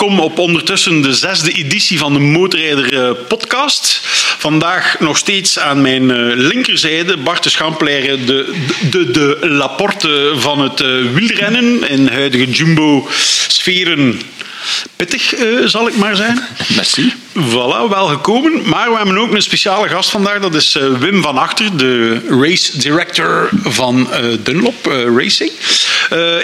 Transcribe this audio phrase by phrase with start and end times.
[0.00, 4.00] welkom op ondertussen de zesde editie van de Motorrijder eh, podcast.
[4.38, 8.54] Vandaag nog steeds aan mijn eh, linkerzijde Bart de Schampleire, de,
[8.90, 10.80] de, de Laporte van het
[11.12, 14.20] wielrennen in huidige jumbo-sferen.
[14.96, 15.34] Pittig,
[15.64, 16.40] zal ik maar zijn.
[16.76, 17.12] Merci.
[17.32, 18.68] Voilà, wel gekomen.
[18.68, 20.40] Maar we hebben ook een speciale gast vandaag.
[20.40, 24.08] Dat is Wim van Achter, de race director van
[24.42, 25.50] Dunlop Racing.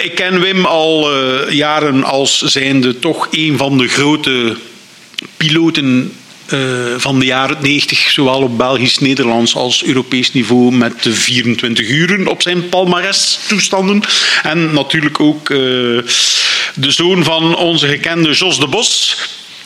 [0.01, 4.55] ik ken Wim al jaren als zijnde toch een van de grote
[5.37, 6.13] piloten
[6.97, 12.27] van de jaren 90, zowel op Belgisch, Nederlands als Europees niveau, met de 24 uren
[12.27, 14.01] op zijn palmares toestanden.
[14.43, 15.57] En natuurlijk ook uh,
[16.75, 19.17] de zoon van onze gekende Jos de Bos.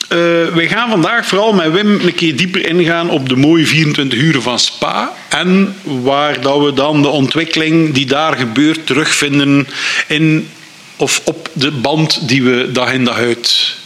[0.02, 0.18] Uh,
[0.54, 4.42] we gaan vandaag vooral met Wim een keer dieper ingaan op de mooie 24 uren
[4.42, 5.12] van Spa.
[5.28, 9.68] En waar dat we dan de ontwikkeling die daar gebeurt terugvinden
[10.08, 10.48] in
[10.96, 13.76] of op de band die we dag in dag uit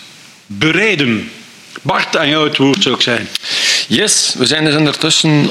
[0.47, 1.31] bereiden.
[1.87, 3.29] Bart, aan jou het woord zou ik zijn.
[3.89, 5.43] Yes, we zijn dus ondertussen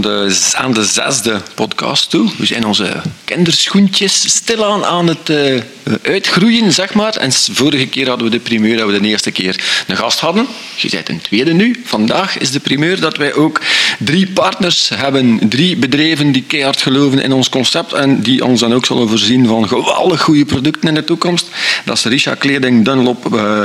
[0.00, 2.30] de, aan de zesde podcast toe.
[2.38, 5.60] We zijn onze kinderschoentjes stilaan aan het uh,
[6.02, 7.16] uitgroeien, zeg maar.
[7.16, 10.46] En vorige keer hadden we de primeur dat we de eerste keer een gast hadden.
[10.76, 11.82] Je bent een tweede nu.
[11.84, 13.60] Vandaag is de primeur dat wij ook
[13.98, 15.48] drie partners hebben.
[15.48, 19.46] Drie bedrijven die keihard geloven in ons concept en die ons dan ook zullen voorzien
[19.46, 21.46] van geweldig goede producten in de toekomst.
[21.84, 23.34] Dat is Risha Kleding, Dunlop...
[23.34, 23.64] Uh,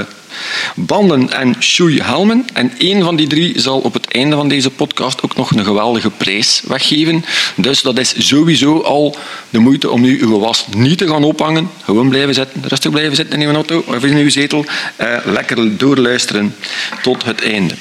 [0.76, 2.46] banden en shoeihelmen.
[2.54, 5.66] En één van die drie zal op het einde van deze podcast ook nog een
[5.66, 7.26] geweldige prijs weggeven.
[7.56, 9.16] Dus dat is sowieso al
[9.50, 11.70] de moeite om nu uw was niet te gaan ophangen.
[11.84, 14.66] Gewoon blijven zitten, rustig blijven zitten in uw auto of in uw zetel.
[14.96, 16.56] Eh, lekker doorluisteren
[17.02, 17.74] tot het einde.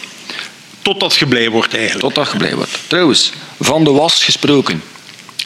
[0.83, 2.15] Totdat je blij wordt eigenlijk.
[2.15, 2.79] Totdat je blij wordt.
[2.87, 4.83] Trouwens, van de was gesproken.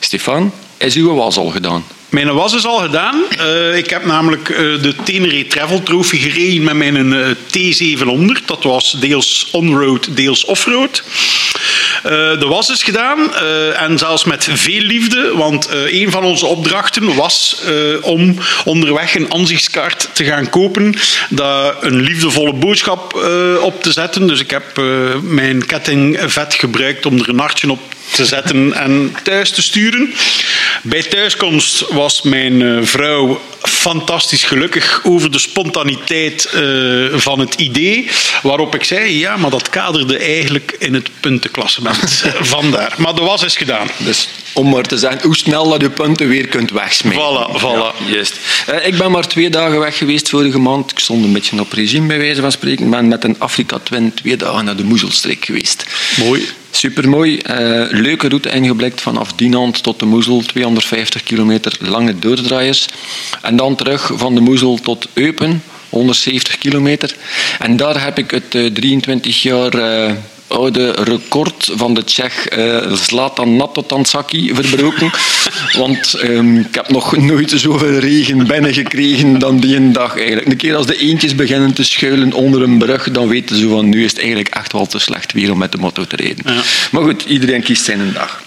[0.00, 1.84] Stefan, is uw was al gedaan?
[2.08, 3.24] Mijn was is al gedaan.
[3.38, 8.44] Uh, ik heb namelijk uh, de Tenere Travel Trophy gereden met mijn uh, T700.
[8.46, 11.02] Dat was deels on-road, deels off-road.
[12.02, 13.34] de was is gedaan
[13.74, 17.62] en zelfs met veel liefde, want een van onze opdrachten was
[18.02, 20.94] om onderweg een ansichtskaart te gaan kopen,
[21.30, 23.14] dat een liefdevolle boodschap
[23.60, 24.26] op te zetten.
[24.26, 24.80] Dus ik heb
[25.22, 27.80] mijn ketting vet gebruikt om er een hartje op
[28.12, 30.14] te zetten en thuis te sturen.
[30.82, 38.08] Bij thuiskomst was mijn eh, vrouw fantastisch gelukkig over de spontaniteit eh, van het idee.
[38.42, 42.24] Waarop ik zei, ja, maar dat kaderde eigenlijk in het puntenklassement.
[42.56, 42.94] Vandaar.
[42.98, 43.88] Maar de was is gedaan.
[43.98, 47.22] Dus om maar te zeggen hoe snel dat je punten weer kunt wegsmijten.
[47.22, 47.62] Voilà, voilà.
[47.62, 48.34] Ja, juist.
[48.70, 50.90] Uh, ik ben maar twee dagen weg geweest vorige maand.
[50.90, 52.84] Ik stond een beetje op regime, bij wijze van spreken.
[52.84, 55.84] Ik ben met een Afrika Twin twee dagen naar de Moezelstreek geweest.
[56.16, 56.48] Mooi.
[56.78, 57.40] Supermooi.
[57.50, 60.42] Uh, leuke route ingeblikt vanaf Dinant tot de Moezel.
[60.42, 62.86] 250 kilometer lange doordraaiers.
[63.42, 65.62] En dan terug van de Moezel tot Eupen.
[65.88, 67.14] 170 kilometer.
[67.58, 70.12] En daar heb ik het uh, eh, 23 jaar uh,
[70.48, 75.10] oude record van de Tsjech uh, Zlatan Natotansaki verbroken.
[75.78, 80.46] Want um, ik heb nog nooit zoveel regen binnengekregen dan die een dag eigenlijk.
[80.46, 83.88] Een keer als de eentjes beginnen te schuilen onder een brug, dan weten ze van
[83.88, 86.54] nu is het eigenlijk echt wel te slecht weer om met de motto te rijden.
[86.54, 86.62] Ja.
[86.90, 88.42] Maar goed, iedereen kiest zijn dag.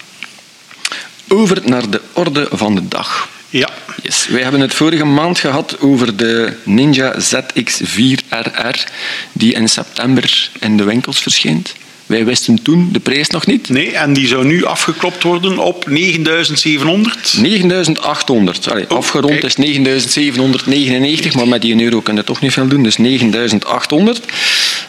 [1.28, 3.28] Over naar de orde van de dag.
[3.50, 3.68] Ja.
[4.02, 4.26] Yes.
[4.26, 8.90] Wij hebben het vorige maand gehad over de Ninja ZX4RR,
[9.32, 11.74] die in september in de winkels verschijnt.
[12.12, 13.68] Wij wisten toen de prijs nog niet.
[13.68, 17.34] Nee, en die zou nu afgeklopt worden op 9700?
[17.38, 18.70] 9800.
[18.70, 22.82] Allee, oh, afgerond is 9799, maar met die euro kun je toch niet veel doen.
[22.82, 24.20] Dus 9800.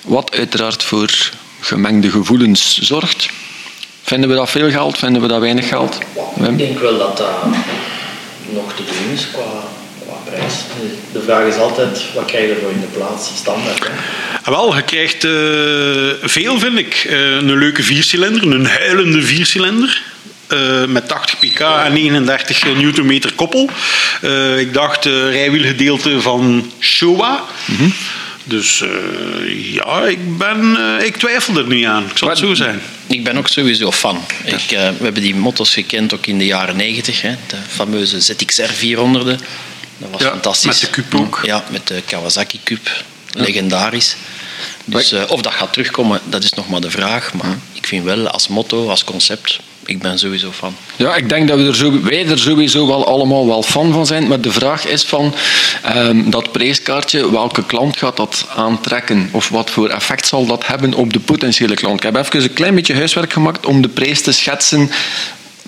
[0.01, 3.29] Wat uiteraard voor gemengde gevoelens zorgt.
[4.01, 4.97] Vinden we dat veel geld?
[4.97, 5.97] Vinden we dat weinig geld?
[6.47, 7.45] Ik denk wel dat dat
[8.49, 9.63] nog te doen is qua,
[10.05, 10.53] qua prijs.
[11.11, 13.29] De vraag is altijd, wat krijg je ervoor in de plaats?
[13.35, 13.79] Standaard.
[13.79, 14.32] Hè?
[14.43, 17.07] Wel, je krijgt uh, veel, vind ik.
[17.09, 20.01] Uh, een leuke viercilinder, een huilende viercilinder.
[20.49, 23.69] Uh, met 80 pk en 39 newtonmeter koppel.
[24.57, 27.43] ik dacht rijwielgedeelte van Showa.
[27.65, 27.93] Mm -hmm.
[28.43, 32.03] Dus uh, ja, ik, ben, uh, ik twijfel er niet aan.
[32.03, 32.81] Ik zal het zo zijn.
[33.07, 34.25] Ik ben ook sowieso fan.
[34.43, 37.21] Ik, uh, we hebben die motto's gekend ook in de jaren 90.
[37.21, 39.39] Hè, de fameuze ZXR 400.
[39.97, 40.65] Dat was ja, fantastisch.
[40.65, 41.39] Met de Cube ook.
[41.43, 42.89] Ja, met de Kawasaki Cube.
[43.31, 44.15] Legendarisch.
[44.85, 47.33] Dus of dat gaat terugkomen, dat is nog maar de vraag.
[47.33, 50.75] Maar ik vind wel als motto, als concept, ik ben sowieso fan.
[50.95, 54.05] Ja, ik denk dat we er zo, wij er sowieso wel allemaal wel fan van
[54.05, 54.27] zijn.
[54.27, 55.33] Maar de vraag is van
[55.95, 59.29] um, dat prijskaartje, welke klant gaat dat aantrekken?
[59.31, 62.03] Of wat voor effect zal dat hebben op de potentiële klant?
[62.03, 64.91] Ik heb even een klein beetje huiswerk gemaakt om de prijs te schetsen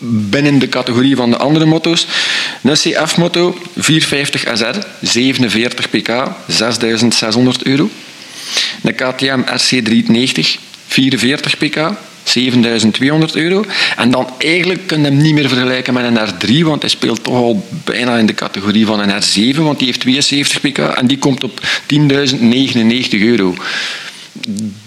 [0.07, 2.07] binnen de categorie van de andere motto's.
[2.63, 7.89] Een CF-motto, 450 SR, 47 pk, 6600 euro.
[8.83, 11.91] Een KTM RC390, 44 pk,
[12.23, 13.65] 7200 euro.
[13.97, 17.23] En dan eigenlijk kun je hem niet meer vergelijken met een R3, want hij speelt
[17.23, 21.07] toch al bijna in de categorie van een R7, want die heeft 72 pk en
[21.07, 21.59] die komt op
[21.93, 23.55] 10.099 euro.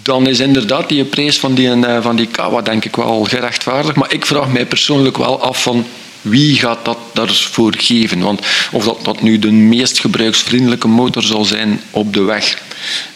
[0.01, 3.95] Dan is inderdaad die prijs van die, eh, van die Kawa denk ik wel gerechtvaardigd.
[3.95, 5.85] Maar ik vraag mij persoonlijk wel af van
[6.21, 8.19] wie gaat dat daarvoor geven?
[8.19, 8.41] Want
[8.71, 12.57] of dat, dat nu de meest gebruiksvriendelijke motor zal zijn op de weg,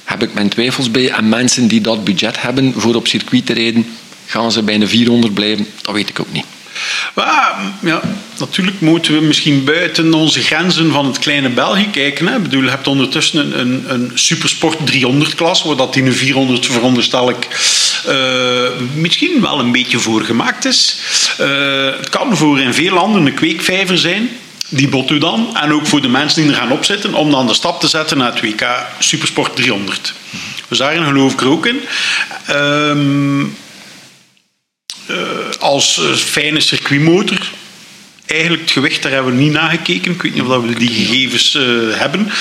[0.03, 1.09] heb ik mijn twijfels bij.
[1.09, 3.85] En mensen die dat budget hebben voor op circuit te rijden,
[4.25, 5.67] gaan ze bij de 400 blijven?
[5.81, 6.45] Dat weet ik ook niet.
[7.15, 8.01] Ja, ja,
[8.39, 12.27] natuurlijk moeten we misschien buiten onze grenzen van het kleine België kijken.
[12.27, 12.39] Hè.
[12.39, 17.29] Bedoel, je hebt ondertussen een, een, een Supersport 300-klas, waar dat in een 400 veronderstel
[17.29, 17.47] ik
[18.09, 20.97] uh, misschien wel een beetje voor gemaakt is.
[21.41, 24.29] Uh, het kan voor in veel landen een kweekvijver zijn.
[24.69, 25.57] Die bot u dan.
[25.57, 28.17] En ook voor de mensen die er gaan opzitten, om dan de stap te zetten
[28.17, 28.67] naar het WK
[28.99, 30.13] Supersport 300.
[30.67, 31.81] Dus daarin geloof ik er ook in.
[32.49, 33.45] Uh,
[35.09, 35.17] uh,
[35.59, 37.51] als uh, fijne circuitmotor.
[38.25, 40.11] Eigenlijk het gewicht, daar hebben we niet naar gekeken.
[40.11, 42.31] Ik weet niet of we die gegevens uh, hebben.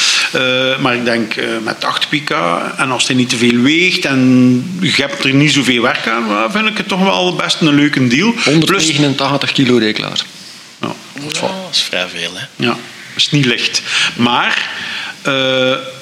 [0.80, 2.30] maar ik denk met 8 pk
[2.76, 6.52] en als hij niet te veel weegt en je hebt er niet zoveel werk aan,
[6.52, 8.34] vind ik het toch wel best een leuke deal.
[8.44, 10.22] 189 kilo klaar.
[10.80, 11.42] Ja, dat
[11.74, 12.30] is vrij veel.
[12.34, 12.44] Hè?
[12.56, 12.76] Ja, dat
[13.16, 13.82] is niet licht.
[14.16, 14.68] Maar
[15.26, 15.32] uh,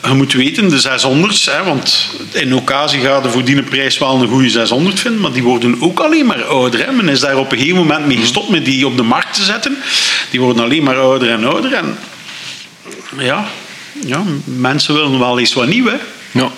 [0.02, 4.20] je moet weten, de 600's, hè, want in occasie gaat er voor die prijs wel
[4.20, 6.86] een goede 600 vinden, maar die worden ook alleen maar ouder.
[6.86, 6.92] Hè.
[6.92, 9.42] Men is daar op een gegeven moment mee gestopt met die op de markt te
[9.42, 9.76] zetten.
[10.30, 11.72] Die worden alleen maar ouder en ouder.
[11.72, 11.98] En
[13.18, 13.46] ja,
[14.06, 15.86] ja mensen willen wel eens wat nieuw.
[15.86, 15.96] Hè.
[16.30, 16.50] Ja.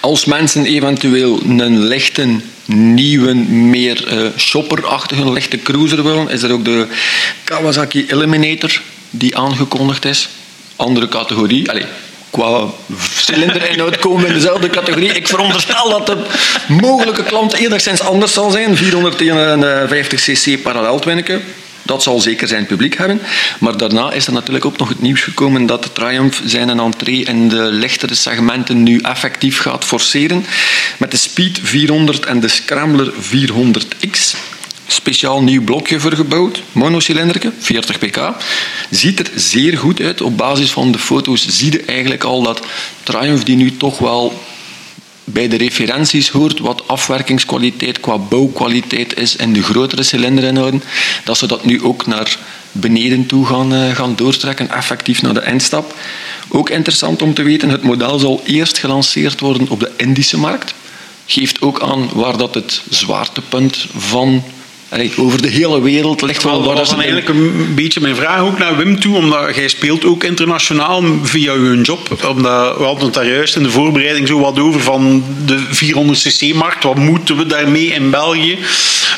[0.00, 2.40] Als mensen eventueel een lichte,
[2.74, 6.86] nieuwe, meer uh, shopperachtige lichte cruiser willen, is er ook de
[7.44, 8.80] Kawasaki Eliminator
[9.10, 10.28] die aangekondigd is
[10.76, 11.70] andere categorie.
[11.70, 11.84] Allee,
[12.30, 12.66] qua
[13.14, 15.12] cilinderinhoud komen we in dezelfde categorie.
[15.12, 16.16] Ik veronderstel dat de
[16.68, 18.76] mogelijke klant enigszins anders zal zijn.
[18.76, 21.42] 451 cc parallel twinneken.
[21.82, 23.20] Dat zal zeker zijn publiek hebben.
[23.60, 27.24] Maar daarna is er natuurlijk ook nog het nieuws gekomen dat de Triumph zijn entree
[27.24, 30.44] in de lichtere segmenten nu effectief gaat forceren.
[30.98, 34.36] Met de Speed 400 en de Scrambler 400X
[34.86, 38.30] speciaal nieuw blokje voor gebouwd, monocilinderke, 40 pk.
[38.90, 40.20] Ziet er zeer goed uit.
[40.20, 42.62] Op basis van de foto's zie je eigenlijk al dat
[43.02, 44.42] Triumph die nu toch wel
[45.24, 50.82] bij de referenties hoort wat afwerkingskwaliteit qua bouwkwaliteit is in de grotere cilinderinhouden,
[51.24, 52.38] dat ze dat nu ook naar
[52.72, 55.94] beneden toe gaan, uh, gaan doortrekken, effectief naar de eindstap.
[56.48, 60.74] Ook interessant om te weten, het model zal eerst gelanceerd worden op de Indische markt.
[61.26, 64.44] Geeft ook aan waar dat het zwaartepunt van
[65.16, 66.62] over de hele wereld ligt wel...
[66.62, 70.24] Dat was eigenlijk een beetje mijn vraag ook naar Wim toe, omdat jij speelt ook
[70.24, 72.24] internationaal via je job.
[72.28, 76.84] Omdat we hadden het daar juist in de voorbereiding zo wat over van de 400cc-markt.
[76.84, 78.58] Wat moeten we daarmee in België?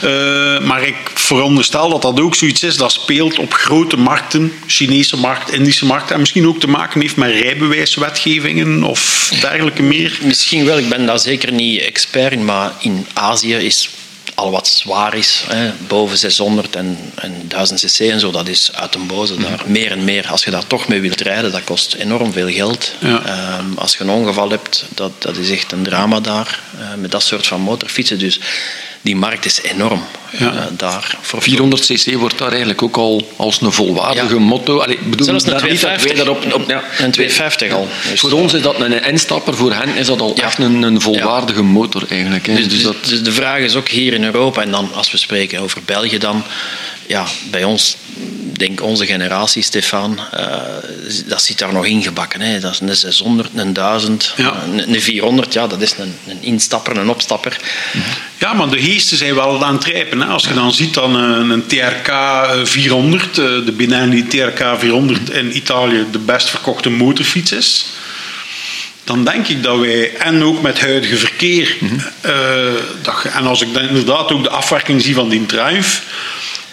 [0.05, 5.17] Uh, maar ik veronderstel dat dat ook zoiets is dat speelt op grote markten, Chinese
[5.17, 10.19] markt, Indische markt, en misschien ook te maken heeft met rijbewijswetgevingen of dergelijke meer.
[10.23, 13.89] Misschien wel, ik ben daar zeker niet expert in, maar in Azië is
[14.35, 18.73] al wat zwaar is, hè, boven 600 en, en 1000 cc en zo, dat is
[18.73, 19.63] uit een boze daar.
[19.67, 22.93] Meer en meer, als je daar toch mee wilt rijden, dat kost enorm veel geld.
[23.03, 27.11] Um, als je een ongeval hebt, dat, dat is echt een drama daar, uh, met
[27.11, 28.19] dat soort van motorfietsen.
[28.19, 28.41] Dus
[29.05, 30.03] die markt is enorm.
[30.39, 30.53] Ja.
[30.53, 34.41] Uh, daar 400 cc wordt daar eigenlijk ook al als een volwaardige ja.
[34.41, 34.79] motto.
[34.79, 36.29] Allee, bedoel, Zelfs een 250.
[36.29, 37.89] Op, op, ja, een 250 al.
[38.11, 41.01] Dus voor ons is dat een instapper, voor hen is dat al echt een, een
[41.01, 42.47] volwaardige motor eigenlijk.
[42.47, 42.55] Hè.
[42.55, 42.97] Dus, dus, dat...
[43.05, 46.19] dus de vraag is ook hier in Europa, en dan als we spreken over België
[46.19, 46.45] dan,
[47.07, 47.97] ja, bij ons
[48.57, 50.57] denk onze generatie, Stefan, uh,
[51.27, 52.41] dat zit daar nog ingebakken.
[52.41, 52.61] Hè.
[52.61, 54.63] Dat is een 600, een 1000, ja.
[54.87, 57.57] een, 400, ja, dat is een, een instapper, een opstapper.
[58.39, 60.21] Ja, maar de geesten zijn wel aan het rijpen.
[60.21, 60.27] Hè.
[60.27, 62.13] Als je dan ziet dat een, een TRK
[62.63, 67.87] 400, eh, de Benelli TRK 400 in Italië de best verkochte motorfiets is
[69.05, 71.99] dan denk ik dat wij, en ook met huidige verkeer, mm -hmm.
[72.27, 76.03] uh, dat, en als ik dan inderdaad ook de afwerking zie van die Triumph,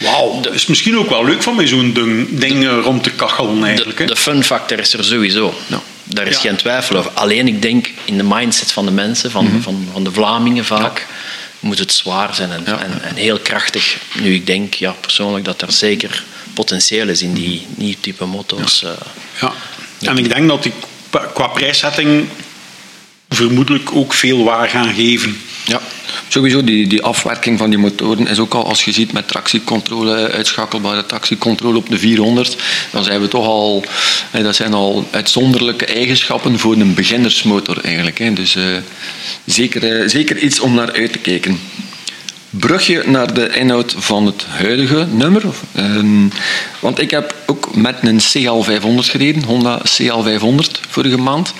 [0.01, 3.11] Wauw, dat is misschien ook wel leuk van mij zo'n ding, ding de, rond te
[3.11, 3.97] kachelen eigenlijk.
[3.97, 5.53] De, de fun factor is er sowieso.
[5.67, 5.81] Ja.
[6.03, 6.41] Daar is ja.
[6.41, 7.11] geen twijfel over.
[7.11, 9.61] Alleen ik denk in de mindset van de mensen, van, mm -hmm.
[9.61, 11.05] van, van de Vlamingen vaak, ja.
[11.59, 13.97] moet het zwaar zijn en, en, en, heel krachtig.
[14.21, 18.79] Nu ik denk ja, persoonlijk dat er zeker potentieel is in die nieuwe type motto's.
[19.39, 19.53] Ja.
[19.99, 20.73] Uh, en ik denk dat die
[21.33, 22.27] qua prijszetting
[23.35, 25.37] vermoedelijk ook veel waar gaan geven.
[25.65, 25.81] Ja,
[26.27, 30.31] sowieso die, die afwerking van die motoren is ook al, als je ziet met tractiecontrole,
[30.31, 32.55] uitschakelbare tractiecontrole op de 400,
[32.91, 33.83] dan zijn we toch al,
[34.31, 38.35] dat zijn al uitzonderlijke eigenschappen voor een beginnersmotor eigenlijk.
[38.35, 38.63] Dus uh,
[39.45, 41.59] zeker, uh, zeker iets om naar uit te kijken
[42.51, 45.43] brugje naar de inhoud van het huidige nummer.
[45.77, 46.31] Um,
[46.79, 51.53] want ik heb ook met een CL500 gereden, Honda CL500 vorige maand.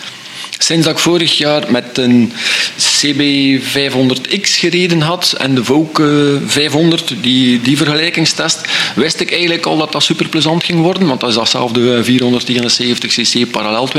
[0.63, 2.31] Sinds dat ik vorig jaar met een
[2.77, 8.61] CB500X gereden had en de Vogue 500, die, die vergelijkingstest,
[8.95, 13.51] wist ik eigenlijk al dat dat super plezant ging worden, want dat is datzelfde 479cc
[13.51, 13.89] parallel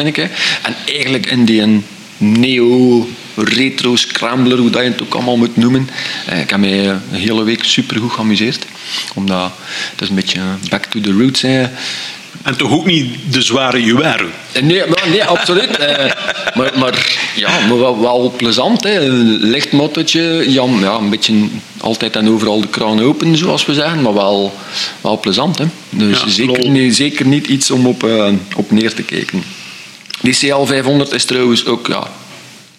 [0.62, 1.82] En eigenlijk in die
[2.16, 5.88] neo retro scrambler, hoe dat je het ook allemaal moet noemen.
[6.26, 8.66] Eh, ik heb mij een hele week super goed geamuseerd.
[9.14, 9.52] Omdat
[9.90, 11.66] het is een beetje back to the roots is.
[12.42, 14.26] En toch ook niet de zware Juaro?
[14.62, 15.76] Nee, nee absoluut.
[15.76, 16.10] Eh,
[16.54, 18.82] maar, maar, ja, maar wel, wel plezant.
[18.82, 19.00] Hè.
[19.00, 20.44] Een licht mottootje.
[20.50, 21.34] Ja, ja, een beetje
[21.80, 24.02] altijd en overal de kraan open, zoals we zeggen.
[24.02, 24.54] Maar wel,
[25.00, 25.58] wel plezant.
[25.58, 25.64] Hè.
[25.90, 29.42] Dus zeker, niet, zeker niet iets om op, uh, op neer te kijken.
[30.20, 32.10] Die CL500 is trouwens ook ja,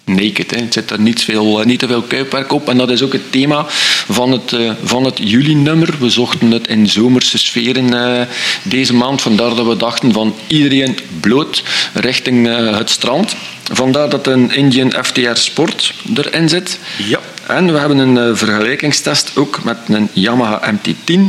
[0.06, 0.52] naked.
[0.52, 0.58] Hè.
[0.58, 2.70] Het zit er niet, veel, eh, niet te veel kuipwerk op.
[2.70, 3.66] En dat is ook het thema
[4.08, 5.96] van het, uh, van het juli-nummer.
[6.00, 8.22] We zochten het in zomerse sferen uh,
[8.64, 9.22] deze maand.
[9.22, 13.36] Vandaar dat we dachten van iedereen bloot richting het strand.
[13.72, 16.80] Vandaar dat een Indian FTR Sport erin zit.
[16.98, 17.20] Ja.
[17.48, 21.20] En we hebben een vergelijkingstest ook met een Yamaha MT-10,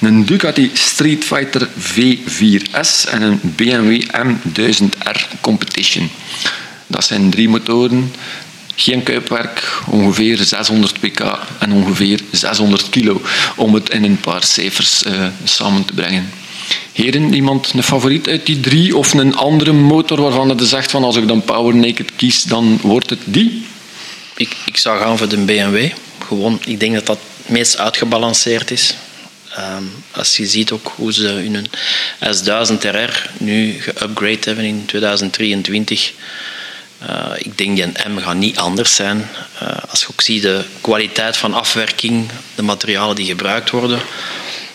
[0.00, 6.10] een Ducati Street Fighter V4S en een BMW M1000R Competition.
[6.86, 8.12] Dat zijn drie motoren,
[8.74, 13.22] geen kuipwerk, ongeveer 600 pk en ongeveer 600 kilo,
[13.56, 16.30] om het in een paar cijfers uh, samen te brengen.
[16.92, 21.04] Heren, iemand een favoriet uit die drie of een andere motor waarvan je zegt van
[21.04, 23.64] als ik dan Power Naked kies, dan wordt het die?
[24.36, 25.90] Ik, ik zou gaan voor de BMW.
[26.26, 28.94] Gewoon, ik denk dat dat het meest uitgebalanceerd is.
[29.58, 31.66] Um, als je ziet ook hoe ze hun
[32.34, 36.12] S1000 RR nu geupgrade hebben in 2023
[37.08, 39.28] uh, ik denk die M gaat niet anders zijn.
[39.62, 44.00] Uh, als je ook ziet de kwaliteit van afwerking, de materialen die gebruikt worden.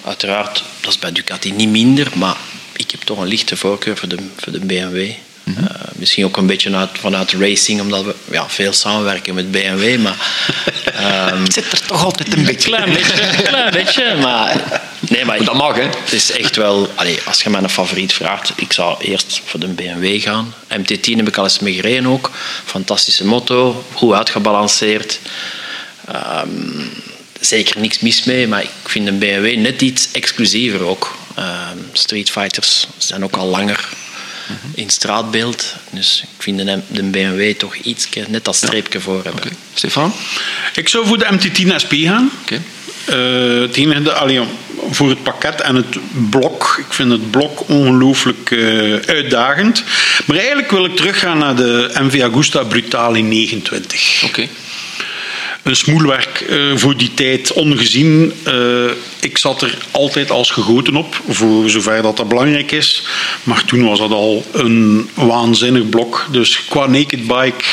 [0.06, 2.38] Uiteraard, dat is bij Ducati niet minder, maar
[2.76, 5.12] ik heb toch een lichte voorkeur voor de, voor de BMW.
[5.58, 5.66] Uh,
[5.96, 9.98] misschien ook een beetje uit, vanuit racing, omdat we ja, veel samenwerken met BMW.
[9.98, 10.18] Maar,
[11.34, 12.70] um, het zit er toch altijd een beetje.
[12.70, 14.16] Klein beetje, klein beetje.
[14.22, 15.82] Maar, nee, maar dat mag, hè?
[15.82, 16.90] Het is echt wel...
[16.96, 20.54] Allez, als je mij een favoriet vraagt, ik zou eerst voor de BMW gaan.
[20.70, 22.32] MT-10 heb ik al eens mee gereden ook.
[22.66, 25.20] Fantastische motto, goed uitgebalanceerd.
[26.44, 26.92] Um,
[27.40, 31.18] zeker niks mis mee, maar ik vind een BMW net iets exclusiever ook.
[31.40, 33.90] Um, Street Fighters zijn ook al langer
[34.74, 35.76] in straatbeeld.
[35.90, 39.44] Dus ik vind de, de BMW toch iets net dat streepje voor hebben.
[39.44, 39.52] Okay.
[39.74, 40.14] Stefan?
[40.76, 42.32] Ik zou voor de MT-10 SP gaan.
[42.42, 42.62] Okay.
[43.10, 44.40] Uh, het enige, allee,
[44.92, 45.98] voor het pakket en het
[46.30, 46.76] blok.
[46.80, 49.84] Ik vind het blok ongelooflijk uh, uitdagend.
[50.26, 54.24] Maar eigenlijk wil ik teruggaan naar de MV Agusta Brutale 29.
[54.26, 54.48] Oké
[55.64, 58.34] een smoelwerk uh, voor die tijd ongezien.
[58.48, 63.04] Uh, ik zat er altijd als gegoten op, voor zover dat dat belangrijk is.
[63.44, 66.28] Maar toen was dat al een waanzinnig blok.
[66.32, 67.64] Dus qua naked bike,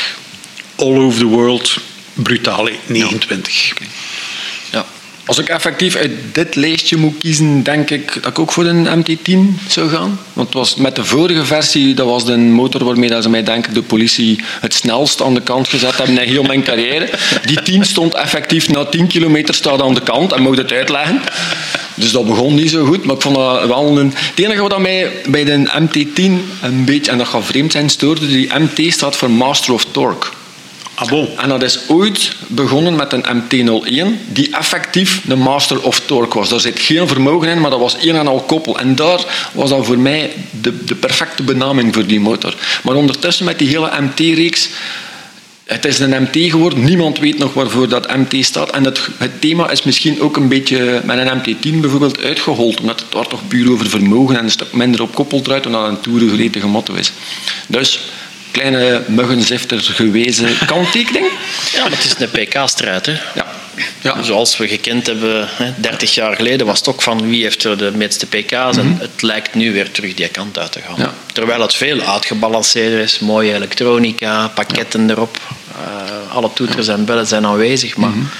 [0.77, 1.77] all over the world,
[2.13, 3.65] brutale 29.
[3.65, 3.73] Ja.
[3.73, 3.89] Okay.
[5.27, 9.05] Als ik effectief uit dit lijstje moet kiezen, denk ik dat ik ook voor een
[9.05, 10.21] MT-10 zou gaan.
[10.33, 13.43] Want het was met de vorige versie, dat was de motor waarmee dat ze mij
[13.43, 17.09] denken de politie het snelst aan de kant gezet hebben in heel mijn carrière.
[17.45, 21.21] Die 10 stond effectief na 10 kilometer staat aan de kant en mocht het uitleggen.
[21.95, 24.13] Dus dat begon niet zo goed, maar ik vond dat wel een...
[24.17, 26.23] Het enige wat mij bij de MT-10
[26.63, 30.29] een beetje, en dat gaat vreemd zijn, stoorde, die MT staat voor Master of Torque.
[30.97, 31.13] Ah.
[31.37, 36.49] En dat is ooit begonnen met een MT-01, die effectief de master of torque was.
[36.49, 38.79] Daar zit geen vermogen in, maar dat was één en al koppel.
[38.79, 42.55] En daar was dat voor mij de, de perfecte benaming voor die motor.
[42.83, 44.69] Maar ondertussen met die hele MT-reeks,
[45.65, 46.85] het is een MT geworden.
[46.85, 48.71] Niemand weet nog waarvoor dat MT staat.
[48.71, 52.81] En het, het thema is misschien ook een beetje met een MT-10 bijvoorbeeld uitgehold.
[52.81, 55.87] Omdat het daar toch puur over vermogen en een stuk minder op koppel draait, omdat
[55.87, 57.13] het een toerengereden motto is.
[57.67, 58.01] Dus
[58.57, 61.27] kleine muggenzifter gewezen kanttekening.
[61.73, 63.07] Ja, maar het is een PK-strijd.
[63.35, 63.47] Ja.
[64.01, 64.23] Ja.
[64.23, 67.93] Zoals we gekend hebben, 30 jaar geleden was het ook van wie heeft er de
[67.95, 68.53] meeste pk's.
[68.53, 68.79] Mm -hmm.
[68.79, 69.01] En mhm.
[69.01, 70.95] het lijkt nu weer terug die kant uit te gaan.
[70.97, 71.15] Ja.
[71.33, 73.19] Terwijl het veel uitgebalanceerder is.
[73.19, 75.13] Mooie elektronica, pakketten ja.
[75.13, 75.39] erop.
[75.71, 77.97] Uh, alle toeters en bellen zijn aanwezig.
[77.97, 78.31] Maar mm -hmm.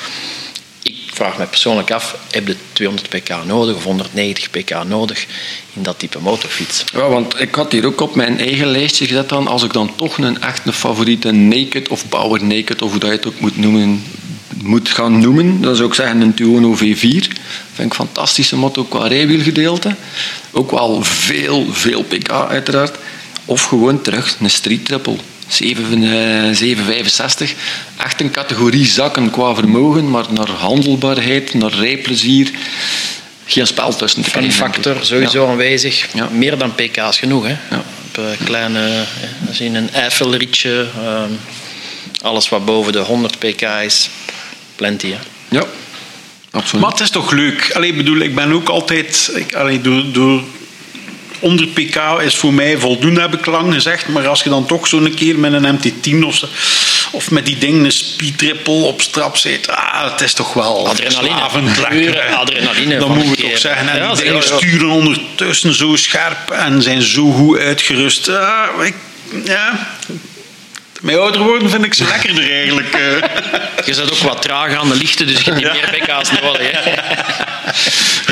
[1.17, 5.27] Vraag me persoonlijk af, heb je 200 pk nodig of 190 pk nodig
[5.73, 6.85] in dat type motorfiets?
[6.93, 9.95] Ja, want ik had hier ook op mijn eigen lijstje gezet dan, als ik dan
[9.97, 13.41] toch een echt een favoriete naked of power naked, of hoe dat je het ook
[13.41, 14.05] moet noemen,
[14.63, 16.79] moet gaan noemen, dan zou ik zeggen een Tuono V4.
[16.81, 17.33] Vind
[17.77, 19.95] ik een fantastische motor qua rijwielgedeelte.
[20.51, 22.97] Ook wel veel, veel pk uiteraard.
[23.45, 25.17] Of gewoon terug een street triple.
[25.49, 27.55] 7, eh, 765.
[27.97, 32.51] Echt een categorie zakken qua vermogen, maar naar handelbaarheid, naar rijplezier.
[33.47, 36.07] Geen spel tussen te krijgen, factor sowieso aanwezig.
[36.15, 36.29] Ja.
[36.33, 37.45] Meer dan pk's genoeg.
[37.47, 37.57] Hè?
[37.71, 37.85] Ja.
[38.09, 41.31] Op eh, kleine, eh, als je een Eiffelrietje, ehm,
[42.23, 44.09] alles wat boven de 100 pk is,
[44.77, 45.11] plenty.
[45.11, 45.19] Hè?
[45.49, 45.65] Ja,
[46.51, 46.83] absoluut.
[46.83, 47.71] Maar het is toch leuk.
[47.75, 49.31] Allee, ik bedoel, ik ben ook altijd...
[49.35, 50.43] Ik, allee, door, door,
[51.41, 54.09] onder pk is voor mij voldoende, heb ik lang gezegd.
[54.09, 56.43] Maar als je dan toch zo'n keer met een MT-10 of,
[57.11, 59.69] of met die dingen een speed triple op strap zit...
[59.69, 61.71] Ah, het is toch wel Adrenaline.
[61.81, 62.35] lekker.
[62.35, 63.89] Adrenaline Dat van moeten we toch zeggen.
[63.89, 68.29] En Ja, die dingen sturen ondertussen zo scherp en zijn zo goed uitgerust.
[68.29, 68.95] Ah, ik,
[69.45, 69.89] ja...
[71.01, 72.95] Met ouder worden vind ik ze lekkerder eigenlijk.
[72.95, 73.01] eh.
[73.87, 76.71] Je zit ook wat traag aan de lichten, dus je hebt niet meer pk's nodig.
[76.73, 76.93] Hè?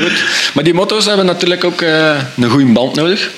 [0.00, 0.24] Goed.
[0.54, 3.30] Maar die motto's hebben natuurlijk ook eh, een goede band nodig.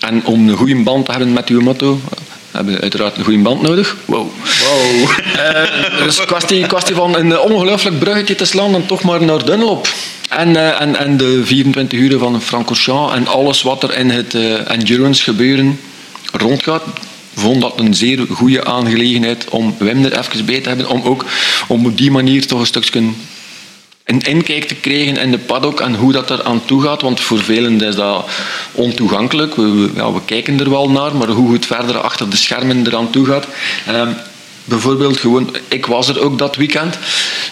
[0.00, 2.18] En om een goede band te hebben met uw motto, eh,
[2.50, 3.96] hebben we uiteraard een goede band nodig.
[4.04, 4.30] Wow.
[4.64, 5.10] wow.
[6.04, 9.88] dus kwestie, kwestie van een ongelooflijk bruggetje te slaan en toch maar naar Dunlop.
[10.28, 14.34] En, eh, en, en de 24 uur van Francorchamps en alles wat er in het
[14.34, 15.80] eh, endurance gebeuren
[16.32, 16.82] rondgaat
[17.36, 21.24] vond dat een zeer goede aangelegenheid om Wim er even bij te hebben, om ook
[21.68, 23.02] om op die manier toch een stukje
[24.06, 27.02] een inkijk te krijgen in de paddock en hoe dat er aan toe gaat.
[27.02, 28.28] Want voor velen is dat
[28.72, 29.54] ontoegankelijk.
[29.56, 33.10] We, ja, we kijken er wel naar, maar hoe het verder achter de schermen eraan
[33.10, 33.46] toe gaat.
[33.86, 34.10] Ehm,
[34.66, 36.98] bijvoorbeeld, gewoon, ik was er ook dat weekend.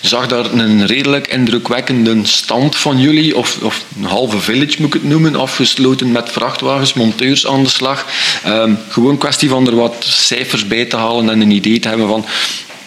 [0.00, 5.00] Zag daar een redelijk indrukwekkende stand van jullie, of, of een halve village moet ik
[5.00, 8.06] het noemen, afgesloten met vrachtwagens, monteurs aan de slag.
[8.44, 12.09] Ehm, gewoon kwestie van er wat cijfers bij te halen en een idee te hebben
[12.09, 12.25] van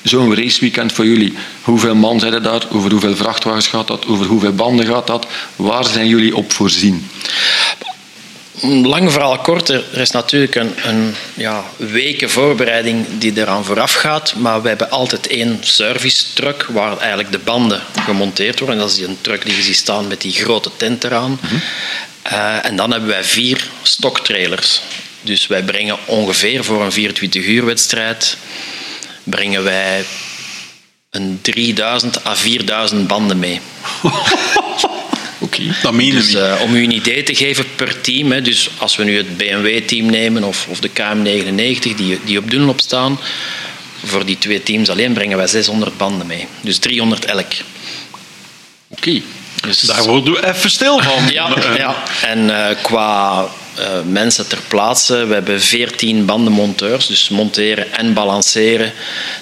[0.03, 1.33] zo'n raceweekend voor jullie.
[1.61, 2.65] Hoeveel man zijn er daar?
[2.71, 4.05] Over hoeveel vrachtwagens gaat dat?
[4.07, 5.27] Over hoeveel banden gaat dat?
[5.55, 7.09] Waar zijn jullie op voorzien?
[8.61, 14.35] Lang verhaal kort, er is natuurlijk een, een ja, weken voorbereiding die eraan vooraf gaat.
[14.35, 18.75] Maar we hebben altijd één service truck waar eigenlijk de banden gemonteerd worden.
[18.77, 21.39] En dat is die een truck die je ziet staan met die grote tent eraan.
[22.21, 24.81] Eh, en dan hebben wij vier stoktrailers.
[25.21, 28.37] Dus wij brengen ongeveer voor een 24 uur wedstrijd
[29.23, 30.05] brengen wij
[31.09, 33.61] een 3000 à 4000 banden mee.
[35.47, 35.63] Oké.
[35.81, 36.35] Dat meen je Dus niet.
[36.35, 39.37] eh, om u een idee te geven per team, hè, dus als we nu het
[39.37, 43.19] BMW-team nemen of, of de KM99 die, die op Dunlop staan,
[44.03, 46.47] voor die twee teams alleen brengen wij 600 banden mee.
[46.61, 47.51] Dus 300 elk.
[48.87, 49.21] Oké.
[49.61, 51.27] Dus, Daar worden we even stil van.
[51.31, 51.95] ja, ja.
[52.21, 58.93] En eh, qua eh, mensen ter plaatse, we hebben 14 bandenmonteurs, dus monteren en balanceren.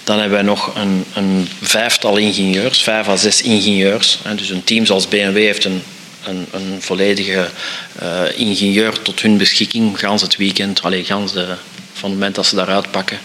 [0.04, 4.20] Dan hebben we nog een, een vijftal ingenieurs, vijf à zes ingenieurs.
[4.24, 4.36] Hè.
[4.36, 5.84] Dus een team zoals BMW heeft een,
[6.26, 7.50] een, een volledige
[8.00, 11.46] eh, ingenieur tot hun beschikking, gans het weekend, allee, gans de,
[11.94, 13.20] van het moment dat ze daaruit pakken.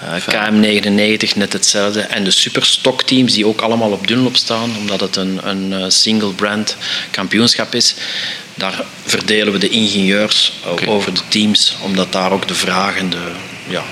[0.00, 2.00] Eh, KM99 net hetzelfde.
[2.00, 6.32] En de superstockteams die ook allemaal op Dunlop staan, omdat het een, een eh, single
[6.32, 6.76] brand
[7.10, 7.94] kampioenschap is.
[8.54, 10.52] Daar verdelen we de ingenieurs
[10.86, 13.32] over de teams, omdat daar ook de vragen de,
[13.68, 13.82] ja,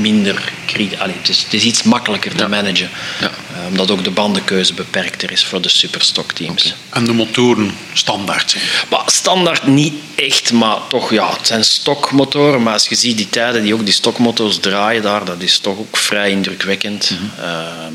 [0.00, 0.52] minder...
[0.98, 2.90] Allee, het, is, het is iets makkelijker te managen.
[3.20, 3.30] Ja.
[3.70, 6.74] Omdat ook de bandenkeuze beperkter is voor de superstockteams.
[6.90, 8.62] En de motoren standaard zijn.
[8.90, 12.62] Maar standaard niet echt, maar toch, ja, het zijn stokmotoren.
[12.62, 15.78] Maar als je ziet die tijden die ook die stokmotors draaien daar, dat is toch
[15.78, 17.12] ook vrij indrukwekkend.
[17.38, 17.92] Ehm,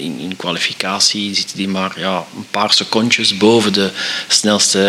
[0.00, 3.90] in, in kwalificatie zitten die maar ja, een paar secondjes boven de
[4.28, 4.80] snelste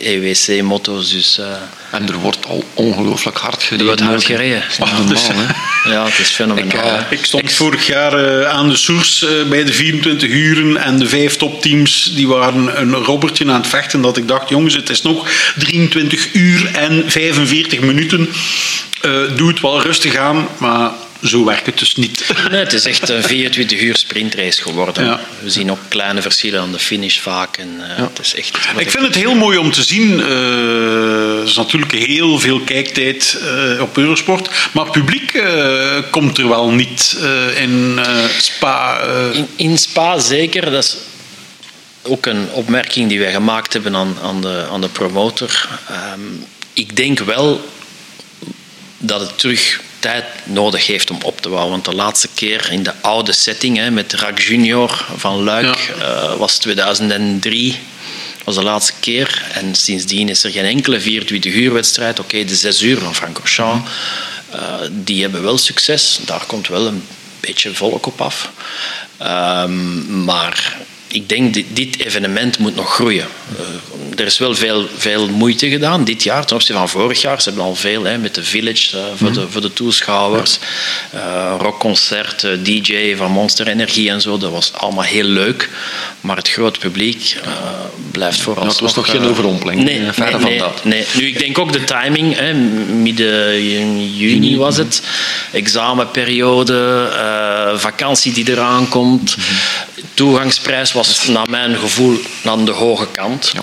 [0.00, 1.10] EWC-motto's.
[1.10, 1.46] Dus eh,
[1.90, 3.78] En er wordt al ongelooflijk hard gereden.
[3.78, 4.62] er wordt hard gereden.
[4.68, 5.90] Is niet normaal, hè?
[5.92, 6.84] Ja, het is fenomenaal.
[6.84, 7.18] Ik, eh.
[7.18, 11.36] Ik stond vorig jaar eh, aan de soers bij de 24 uren en de vijf
[11.36, 15.28] topteams die waren een robbertje aan het vechten dat ik dacht, jongens, het is nog
[15.58, 18.28] 23 uur en 45 minuten.
[19.04, 20.90] Eh, doe het wel rustig aan, maar
[21.24, 22.24] zo werkt het dus niet.
[22.50, 25.04] Nee, het is echt een 24 uur sprintrace geworden.
[25.04, 25.20] Ja.
[25.42, 27.56] We zien ook kleine verschillen aan de finish vaak.
[27.56, 30.20] En, eh, het is echt, Ik vind het heel mooi om te zien.
[30.20, 34.50] eh, Er is natuurlijk heel veel kijktijd eh, op Eurosport.
[34.72, 35.42] Maar het publiek
[36.10, 37.16] komt er wel niet
[37.56, 37.98] in
[38.38, 39.00] Spa.
[39.32, 40.70] In, in Spa zeker.
[40.70, 40.96] Dat is
[42.02, 45.68] ook een opmerking die wij gemaakt hebben aan, aan, de, aan de promotor.
[45.88, 46.20] Ehm,
[46.72, 47.68] ik denk wel
[48.98, 51.70] dat het terug tijd nodig heeft om op te bouwen.
[51.70, 56.34] Want de laatste keer in de oude setting hè, met Rack Junior van Luik uh,
[56.34, 57.78] was 2003
[58.44, 59.42] was de laatste keer.
[59.52, 62.18] En sindsdien is er geen enkele 24 uur wedstrijd.
[62.18, 63.90] Oké, de 6 uur van Francorchamps,
[64.54, 66.18] uh, die hebben wel succes.
[66.24, 67.06] Daar komt wel een
[67.40, 68.50] beetje volk op af.
[69.22, 70.76] Um, maar
[71.14, 73.26] ik denk dit, dit evenement moet nog groeien.
[73.52, 77.42] Uh, er is wel veel, veel moeite gedaan dit jaar ten opzichte van vorig jaar.
[77.42, 80.58] Ze hebben al veel hè, met de Village uh, voor, de, voor de toeschouwers.
[81.14, 84.38] Uh, rockconcert, DJ van Monster Energie en zo.
[84.38, 85.70] Dat was allemaal heel leuk.
[86.20, 87.36] Maar het grote publiek
[88.10, 88.66] blijft vooral.
[88.66, 89.82] Het was nog geen overrompeling.
[89.82, 90.84] Nee, verder nee, van dat.
[90.84, 91.04] Nee.
[91.16, 92.36] Nu, ik denk ook de timing.
[92.36, 95.02] Hè, midden juni was het.
[95.52, 97.08] Examenperiode,
[97.76, 99.36] vakantie die eraan komt.
[100.14, 103.52] Toegangsprijs was naar mijn gevoel aan de hoge kant.
[103.54, 103.62] Ja.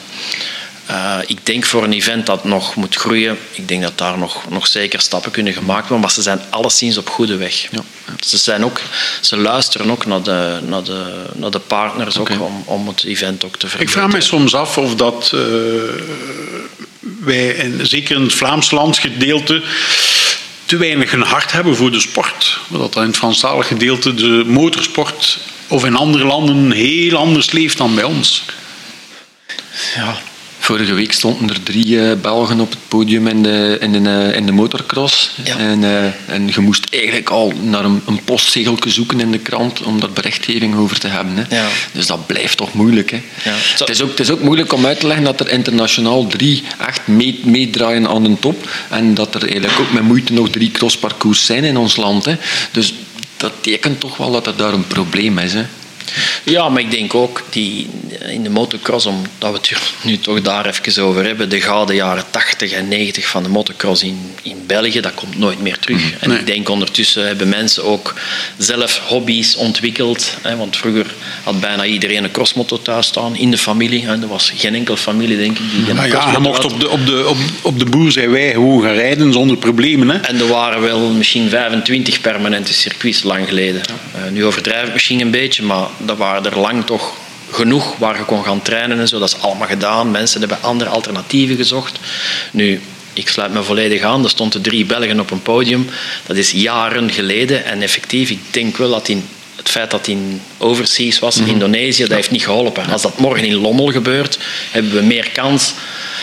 [0.91, 4.49] Uh, ik denk voor een event dat nog moet groeien, ik denk dat daar nog,
[4.49, 7.67] nog zeker stappen kunnen gemaakt worden, maar ze zijn alleszins op goede weg.
[7.71, 7.84] Ja.
[8.19, 8.82] Ze, zijn ook,
[9.21, 12.36] ze luisteren ook naar de, naar de, naar de partners okay.
[12.38, 14.04] ook om, om het event ook te verbeteren.
[14.06, 15.41] Ik vraag me soms af of dat uh,
[16.99, 19.63] wij, en zeker in het Vlaams landsgedeelte,
[20.72, 22.60] te weinig een hart hebben voor de sport.
[22.68, 27.96] Dat in het Franstalig gedeelte de motorsport of in andere landen heel anders leeft dan
[27.96, 28.44] bij ons.
[29.96, 30.22] Ja,
[30.63, 34.36] Vorige week stonden er drie uh, Belgen op het podium in de, in de, uh,
[34.36, 35.32] in de motocross.
[35.43, 35.58] Ja.
[35.58, 39.82] En, uh, en je moest eigenlijk al naar een, een postzegeltje zoeken in de krant
[39.82, 41.36] om daar berichtgeving over te hebben.
[41.36, 41.56] Hè.
[41.56, 41.67] Ja.
[41.91, 43.12] Dus dat blijft toch moeilijk.
[43.12, 43.21] Hè.
[43.43, 43.56] Ja.
[43.78, 46.63] Het, is ook, het is ook moeilijk om uit te leggen dat er internationaal drie
[46.88, 47.08] echt
[47.43, 48.69] meedraaien aan de top.
[48.89, 52.26] En dat er eigenlijk ook met moeite nog drie crossparcours zijn in ons land.
[52.26, 52.36] Hè.
[52.71, 52.93] Dus
[53.38, 55.54] dat tekent toch wel dat er daar een probleem is.
[55.54, 55.65] Hè.
[56.43, 57.89] Ja, maar ik denk ook die,
[58.28, 62.24] in de motocross, omdat we het nu toch daar even over hebben, de gouden jaren
[62.30, 66.02] 80 en 90 van de motocross in, in België, dat komt nooit meer terug.
[66.02, 66.13] Nee.
[66.19, 68.13] En ik denk ondertussen hebben mensen ook
[68.58, 70.38] zelf hobby's ontwikkeld.
[70.41, 74.08] Hè, want vroeger had bijna iedereen een crossmotor thuis staan in de familie.
[74.08, 76.89] En er was geen enkele familie, denk ik, die een ja, je mocht op de,
[76.89, 80.10] op, de, op, op de boer zijn wij gewoon gaan rijden zonder problemen.
[80.10, 80.17] Hè?
[80.17, 83.82] En er waren wel misschien 25 permanente circuits lang geleden.
[84.15, 87.14] Uh, nu overdrijf ik misschien een beetje, maar dat waren er lang toch
[87.52, 89.20] genoeg waar je kon gaan trainen en zo.
[89.20, 90.12] Dat is allemaal gedaan.
[90.12, 92.00] Mensen hebben andere alternatieven gezocht.
[92.52, 92.82] Nu,
[93.14, 94.24] ik sluit me volledig aan.
[94.24, 95.90] Er stonden drie Belgen op een podium.
[96.26, 97.66] Dat is jaren geleden.
[97.66, 102.02] En effectief, ik denk wel dat in het feit dat in overseas was, in Indonesië,
[102.02, 102.90] dat heeft niet geholpen.
[102.90, 104.40] Als dat morgen in Lommel gebeurt,
[104.72, 105.74] hebben we meer kans.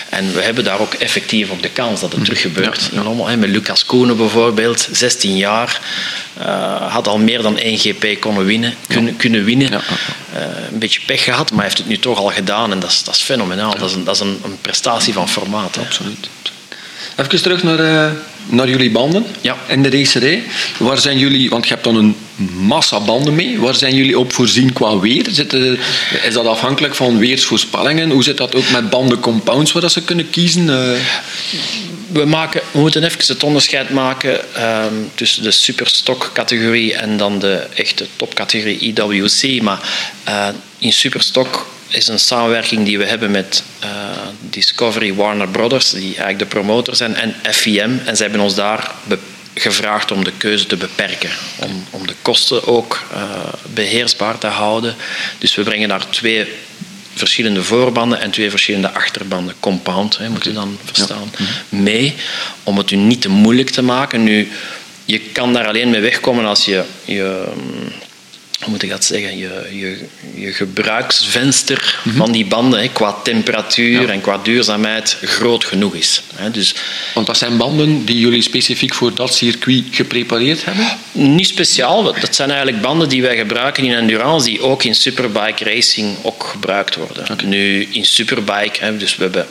[0.08, 2.90] En we hebben daar ook effectief op de kans dat het terug gebeurt.
[3.38, 5.80] Met Lucas Koenen bijvoorbeeld, 16 jaar,
[6.38, 8.74] uh, had al meer dan één GP kunnen winnen.
[8.86, 9.72] Kunnen, kunnen winnen.
[9.72, 9.80] Uh,
[10.70, 12.72] een beetje pech gehad, maar heeft het nu toch al gedaan.
[12.72, 13.78] En dat is, dat is fenomenaal.
[13.78, 15.74] Dat is, een, dat is een, een prestatie van formaat.
[15.74, 15.80] Hè.
[15.80, 16.28] Absoluut.
[17.16, 18.10] Even terug naar, uh,
[18.48, 19.56] naar jullie banden ja.
[19.68, 20.42] in de racerij.
[20.78, 22.16] Waar zijn jullie, want je hebt dan een
[22.56, 23.58] massa banden mee.
[23.58, 25.28] Waar zijn jullie op voorzien qua weer?
[26.22, 28.10] Is dat afhankelijk van weersvoorspellingen?
[28.10, 30.66] Hoe zit dat ook met bandencompounds waar ze kunnen kiezen?
[30.66, 30.90] Uh...
[32.12, 34.40] We, maken, we moeten even het onderscheid maken
[34.84, 39.62] um, tussen de superstock-categorie en dan de echte topcategorie IWC.
[39.62, 39.80] Maar
[40.28, 43.88] uh, in superstock is een samenwerking die we hebben met uh,
[44.40, 48.00] Discovery Warner Brothers, die eigenlijk de promotor zijn, en FIM.
[48.04, 48.90] En ze hebben ons daar
[49.54, 53.22] gevraagd om de keuze te beperken, om, om de kosten ook uh,
[53.74, 54.94] beheersbaar te houden.
[55.38, 56.46] Dus we brengen daar twee
[57.14, 61.44] verschillende voorbanden en twee verschillende achterbanden, compound, hè, moet je dan verstaan, ja.
[61.68, 62.14] mee,
[62.62, 64.24] om het u niet te moeilijk te maken.
[64.24, 64.48] Nu,
[65.04, 67.44] je kan daar alleen mee wegkomen als je, je
[68.58, 72.20] hoe moet ik dat zeggen, je, je, je gebruiksvenster mm -hmm.
[72.20, 74.08] van die banden hè, qua temperatuur ja.
[74.08, 76.22] en qua duurzaamheid groot genoeg is.
[76.34, 76.50] Hè.
[76.50, 76.74] Dus,
[77.14, 80.86] Want dat zijn banden die jullie specifiek voor dat circuit geprepareerd hebben?
[81.12, 82.02] Niet speciaal.
[82.02, 86.44] Dat zijn eigenlijk banden die wij gebruiken in endurance, die ook in superbike racing ook
[86.44, 87.30] gebruikt worden.
[87.30, 87.46] Okay.
[87.48, 89.46] Nu, in superbike, hè, dus we hebben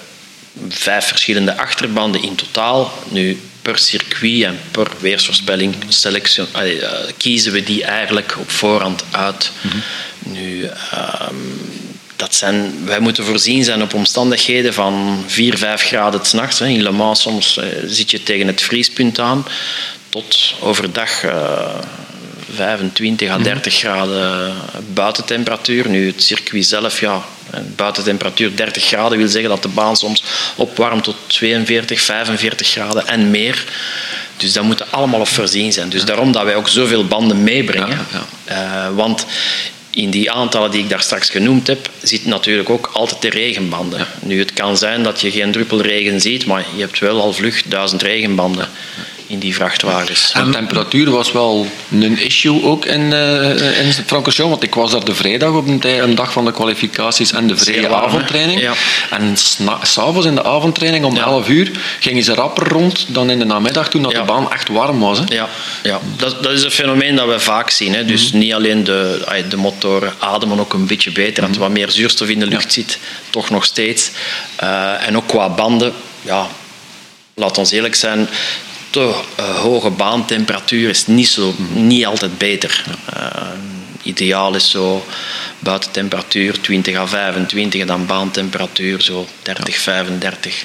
[0.69, 2.91] vijf verschillende achterbanden in totaal.
[3.09, 9.51] Nu, per circuit en per weersvoorspelling selectie, uh, kiezen we die eigenlijk op voorhand uit.
[9.61, 9.81] Mm -hmm.
[10.33, 11.71] Nu, um,
[12.15, 16.61] dat zijn, wij moeten voorzien zijn op omstandigheden van 4, 5 graden s'nachts.
[16.61, 19.45] In Le Mans soms uh, zit je tegen het vriespunt aan,
[20.09, 21.75] tot overdag uh,
[22.55, 24.53] 25 à 30 graden
[24.93, 25.89] buitentemperatuur.
[25.89, 27.25] Nu, het circuit zelf, ja,
[27.75, 30.23] buitentemperatuur 30 graden wil zeggen dat de baan soms
[30.55, 33.65] opwarmt tot 42, 45 graden en meer.
[34.37, 35.89] Dus dat moeten allemaal op voorzien zijn.
[35.89, 37.89] Dus daarom dat wij ook zoveel banden meebrengen.
[38.11, 38.87] Ja, ja.
[38.89, 39.25] Uh, want
[39.89, 43.99] in die aantallen die ik daar straks genoemd heb, zit natuurlijk ook altijd de regenbanden.
[43.99, 44.07] Ja.
[44.19, 47.33] Nu, het kan zijn dat je geen druppel regen ziet, maar je hebt wel al
[47.33, 48.69] vlug duizend regenbanden.
[49.27, 50.31] In die vrachtwagens.
[50.33, 55.05] En temperatuur was wel een issue ook in, uh, in Francorchamps, want ik was daar
[55.05, 58.61] de vrijdag op een, een, dag van de kwalificaties en de vrije avondtraining.
[58.61, 58.73] Ja.
[59.09, 59.35] En
[59.81, 61.23] s'avonds in de avondtraining om ja.
[61.23, 64.69] 11 uur gingen ze rapper rond dan in de namiddag toen dat de baan echt
[64.69, 65.17] warm was.
[65.17, 65.23] Hè.
[65.27, 65.49] Ja,
[65.83, 65.99] ja.
[66.17, 67.93] Dat, dat is een fenomeen dat we vaak zien.
[67.93, 68.05] Hè.
[68.05, 68.37] Dus mhm.
[68.37, 72.29] niet alleen de, de motoren ademen ook een beetje beter, dat er wat meer zuurstof
[72.29, 74.11] in de lucht zit, toch nog steeds.
[74.63, 76.47] Uh, en ook qua banden, ja,
[77.33, 78.29] laat ons eerlijk zijn,
[78.89, 82.83] te uh, hoge baantemperatuur is niet, zo, niet altijd beter.
[83.17, 83.31] Uh,
[84.01, 85.05] ideaal is zo
[85.59, 90.63] buitentemperatuur 20 à 25 en dan baantemperatuur zo 30, 35,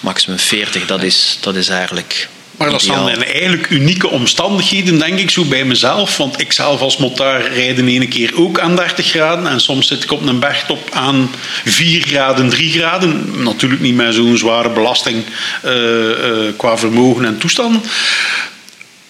[0.00, 0.86] maximum 40.
[0.86, 5.64] Dat is, dat is eigenlijk maar dat zijn eigenlijk unieke omstandigheden, denk ik, zo bij
[5.64, 6.16] mezelf.
[6.16, 9.46] Want ik zelf als motar rijd ene keer ook aan 30 graden.
[9.46, 11.30] En soms zit ik op een bergtop aan
[11.64, 13.42] 4 graden, 3 graden.
[13.42, 15.24] Natuurlijk niet met zo'n zware belasting
[15.64, 16.12] uh, uh,
[16.56, 17.82] qua vermogen en toestanden.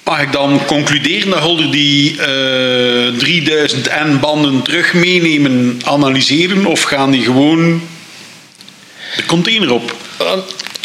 [0.04, 6.66] Mag ik dan concluderen dat Holder die uh, 3000 N-banden terug meenemen, analyseren?
[6.66, 7.82] Of gaan die gewoon
[9.16, 9.94] de container op?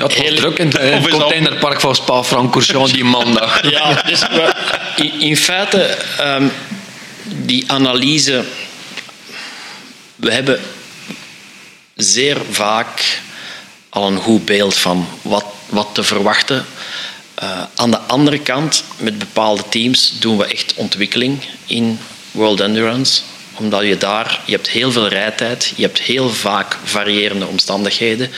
[0.01, 3.61] Dat was druk in het containerpark van Spa-Francorchamps die maandag.
[3.69, 4.23] Ja, dus
[4.95, 6.51] in, in, feite, um,
[7.23, 8.43] die analyse...
[10.15, 10.59] We hebben
[11.95, 13.21] zeer vaak
[13.89, 16.65] al een goed beeld van wat, wat te verwachten.
[17.43, 21.99] Uh, aan de andere kant, met bepaalde teams, doen we echt ontwikkeling in
[22.31, 23.21] World Endurance
[23.61, 28.31] omdat je daar, je hebt heel veel rijtijd, je hebt heel vaak variërende omstandigheden.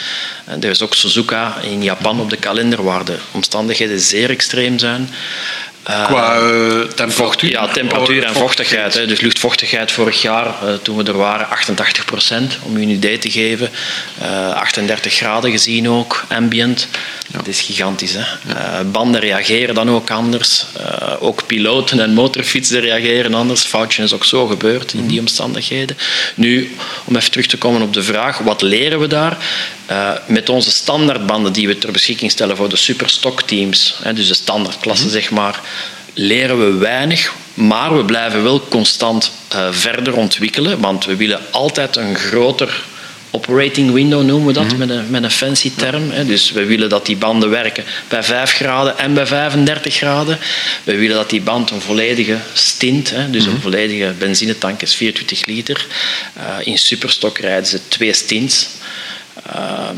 [0.46, 5.10] Er is ook Suzuka in Japan op de kalender waar de omstandigheden zeer extreem zijn.
[5.90, 7.50] Uh, Qua uh, temperatuur?
[7.50, 8.94] Ja, temperatuur en vochtigheid.
[8.94, 9.08] Hè.
[9.08, 13.18] Dus luchtvochtigheid vorig jaar, uh, toen we er waren, 88 procent, om u een idee
[13.18, 13.70] te geven.
[14.54, 16.88] 38 graden gezien ook, ambient.
[17.36, 18.13] Dat is gigantisch.
[18.13, 18.54] Hè.
[18.54, 18.84] Ja.
[18.84, 20.65] banden reageren dan ook anders.
[21.19, 23.62] ook piloten en motorfietsen reageren anders.
[23.62, 25.98] Foutje is ook zo gebeurd in die omstandigheden.
[26.36, 29.38] Nu, om even terug te komen op de vraag, wat leren we daar?
[30.26, 35.10] met onze standaardbanden die we ter beschikking stellen voor de superstockteams, dus de standaardklasse, mm
[35.10, 35.19] -hmm.
[35.19, 35.62] zeg maar,
[36.13, 41.96] leren we weinig, maar we blijven wel constant uh, verder ontwikkelen, want we willen altijd
[41.96, 42.84] een groter
[43.36, 44.78] operating window noemen we dat mm -hmm.
[44.78, 46.12] met, een, met een fancy term.
[46.12, 46.26] Hè.
[46.26, 50.39] Dus we willen dat die banden werken bij 5 graden en bij 35 graden.
[50.84, 53.48] We willen dat die band een volledige stint, hè, dus mm -hmm.
[53.48, 53.62] een mhm.
[53.62, 55.86] volledige benzinetank is 24 liter.
[56.38, 58.67] Uh, in superstok rijden ze twee stints.
[59.56, 59.89] Uh,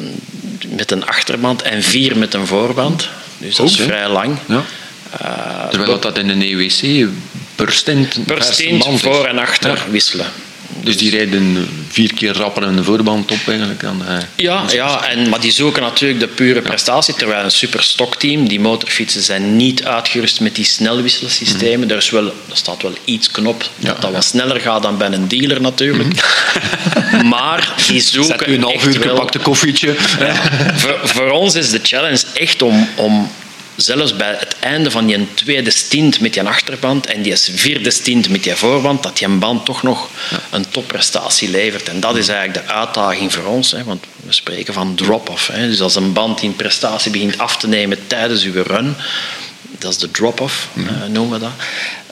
[0.68, 3.10] met een achterband en vier met een voorband.
[3.38, 4.38] Dus dat is vrij lang.
[4.48, 4.64] Ja.
[5.22, 7.10] Uh, Terwijl dat in een EWC
[7.56, 9.92] per stint, per stint voor en achter ja.
[9.92, 10.26] wisselen.
[10.84, 14.02] Dus die rijden vier keer rapper een voorband op eigenlijk dan.
[14.10, 17.14] Uh, ja, ja en, maar die zoeken natuurlijk de pure prestatie.
[17.14, 21.86] Terwijl een superstokteam, die motorfietsen zijn niet uitgerust met die snelwisselsystemen.
[21.86, 21.92] Mm.
[21.92, 24.98] Er, is wel, er staat wel iets knop ja, dat dat wat sneller gaat dan
[24.98, 26.10] bij een dealer natuurlijk.
[27.12, 27.28] Mm.
[27.34, 28.38] maar die zoeken.
[28.38, 29.96] Zet u een half uur gepakte koffietje.
[30.82, 33.30] voor, voor ons is de challenge echt om, om
[33.76, 38.30] zelfs bij het einde van je tweede stint met je achterband en die vierde stint
[38.30, 40.10] met je voorband, dat je band toch nog
[40.52, 41.90] een topprestatie levert.
[41.90, 45.52] En dat is eigenlijk de uitdaging voor ons, hè, want we spreken van drop-off.
[45.56, 48.96] Dus als een band in prestatie begint af te nemen tijdens uw run,
[49.80, 51.54] dat is de drop-off, mm noemen we dat.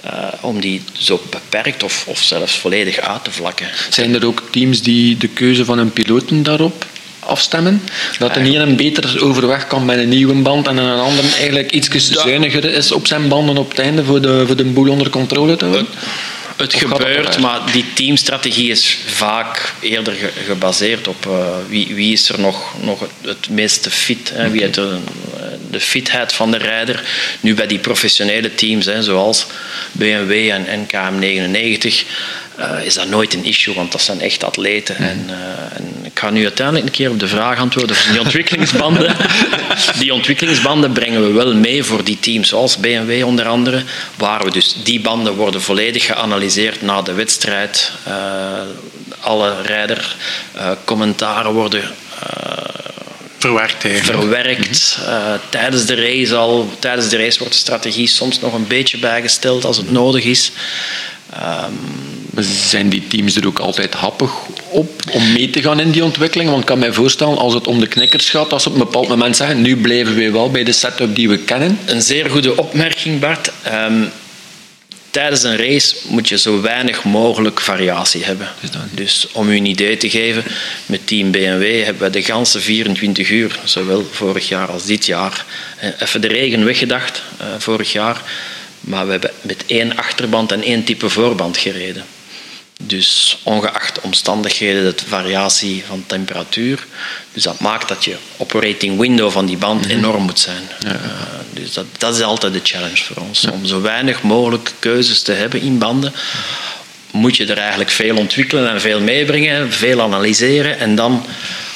[0.05, 3.67] Uh, om die zo beperkt of, of zelfs volledig uit te vlakken.
[3.89, 6.85] Zijn er ook teams die de keuze van hun piloten daarop
[7.23, 7.81] afstemmen.
[8.19, 12.09] Dat de een beter overweg kan met een nieuwe band en een ander eigenlijk iets
[12.09, 15.55] zuiniger is op zijn banden op het einde voor de, voor de boel onder controle
[15.55, 15.87] te houden.
[16.57, 22.39] Het gebeurt, maar die teamstrategie is vaak eerder gebaseerd op uh, wie, wie is er
[22.39, 24.97] nog, nog het, het meeste fit, hè, wie heeft de,
[25.69, 27.03] de fitheid van de rijder.
[27.39, 29.45] Nu bij die professionele teams, hè, zoals
[29.91, 32.07] BMW en NKM99,
[32.59, 34.95] uh, is dat nooit een issue, want dat zijn echt atleten.
[34.99, 35.05] Mm.
[35.05, 38.21] En, uh, en, ik ga nu uiteindelijk een keer op de vraag antwoorden van die
[38.25, 39.15] ontwikkelingsbanden.
[39.99, 43.83] die ontwikkelingsbanden brengen we wel mee voor die teams, zoals BMW onder andere,
[44.15, 47.91] waar we dus die banden worden volledig geanalyseerd na de wedstrijd.
[48.07, 48.13] Uh,
[49.19, 51.83] alle rijdercommentaren worden
[53.43, 54.05] verwerkt.
[54.05, 54.97] Verwerkt.
[54.99, 56.73] Uh, tijdens de race al.
[56.79, 60.51] Tijdens de race wordt de strategie soms nog een beetje bijgesteld als het nodig is.
[61.37, 62.03] Um,
[62.43, 64.31] zijn die teams er ook altijd happig
[64.69, 66.49] op om mee te gaan in die ontwikkeling?
[66.49, 68.81] Want ik kan mij voorstellen, als het om de knikkers gaat, als ze op een
[68.81, 71.79] bepaald moment zeggen, nu blijven we wel bij de setup die we kennen.
[71.85, 73.51] Een zeer goede opmerking, Bart.
[73.87, 74.11] Um,
[75.13, 78.47] tijdens een race moet je zo weinig mogelijk variatie hebben.
[78.91, 80.43] Dus om u een idee te geven,
[80.85, 85.45] met Team BMW hebben we de ganse 24 uur, zowel vorig jaar als dit jaar,
[85.77, 88.21] eh, even de regen weggedacht uh, vorig jaar,
[88.83, 92.05] maar we hebben met één achterband en één type voorband gereden.
[92.85, 96.85] Dus ongeacht omstandigheden, de variatie van temperatuur.
[97.33, 99.91] Dus dat maakt dat je operating window van die band mhm.
[99.91, 100.63] enorm moet zijn.
[100.79, 100.91] Ja.
[100.91, 100.99] Uh,
[101.53, 103.47] dus dat, dat is altijd de challenge voor ons.
[103.51, 106.13] Om zo weinig mogelijk keuzes te hebben in banden,
[107.11, 111.25] moet je er eigenlijk veel ontwikkelen en veel meebrengen, veel analyseren en dan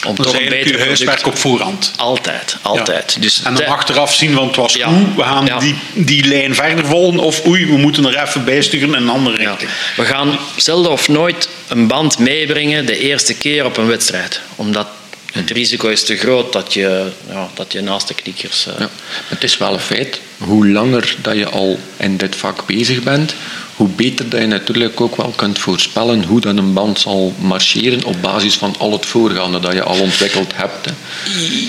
[0.05, 1.91] om dat toch een beter huiswerk op voorhand.
[1.95, 3.17] Altijd, altijd.
[3.19, 4.89] Dus en dan achteraf zien, want het was ja.
[5.15, 8.93] we gaan die, die lijn verder volgen of oei, we moeten er even bijsturen in
[8.93, 9.69] een andere richting.
[9.95, 14.41] We gaan zelden of nooit een band meebrengen de eerste keer op een wedstrijd.
[14.55, 14.87] Omdat
[15.31, 18.67] het risico is te groot dat je, ja, dat je naast de knikkers...
[18.67, 18.73] Uh...
[18.79, 18.89] Ja,
[19.27, 23.35] het is wel een feit, hoe langer dat je al in dit vak bezig bent,
[23.75, 28.03] hoe beter dat je natuurlijk ook wel kunt voorspellen hoe dan een band zal marcheren
[28.03, 30.87] op basis van al het voorgaande dat je al ontwikkeld hebt.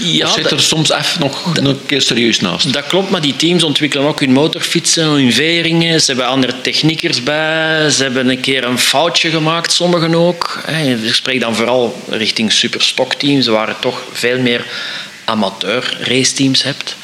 [0.02, 2.72] Ja, of zit er soms even nog een keer serieus naast?
[2.72, 6.00] Dat klopt, maar die teams ontwikkelen ook hun motorfietsen, hun veringen.
[6.00, 7.90] Ze hebben andere techniekers bij.
[7.90, 10.62] Ze hebben een keer een foutje gemaakt, sommigen ook.
[11.04, 13.44] Ik spreek dan vooral richting superstockteams.
[13.44, 14.64] Ze waren toch veel meer
[15.28, 16.96] amateur raceteams hebt.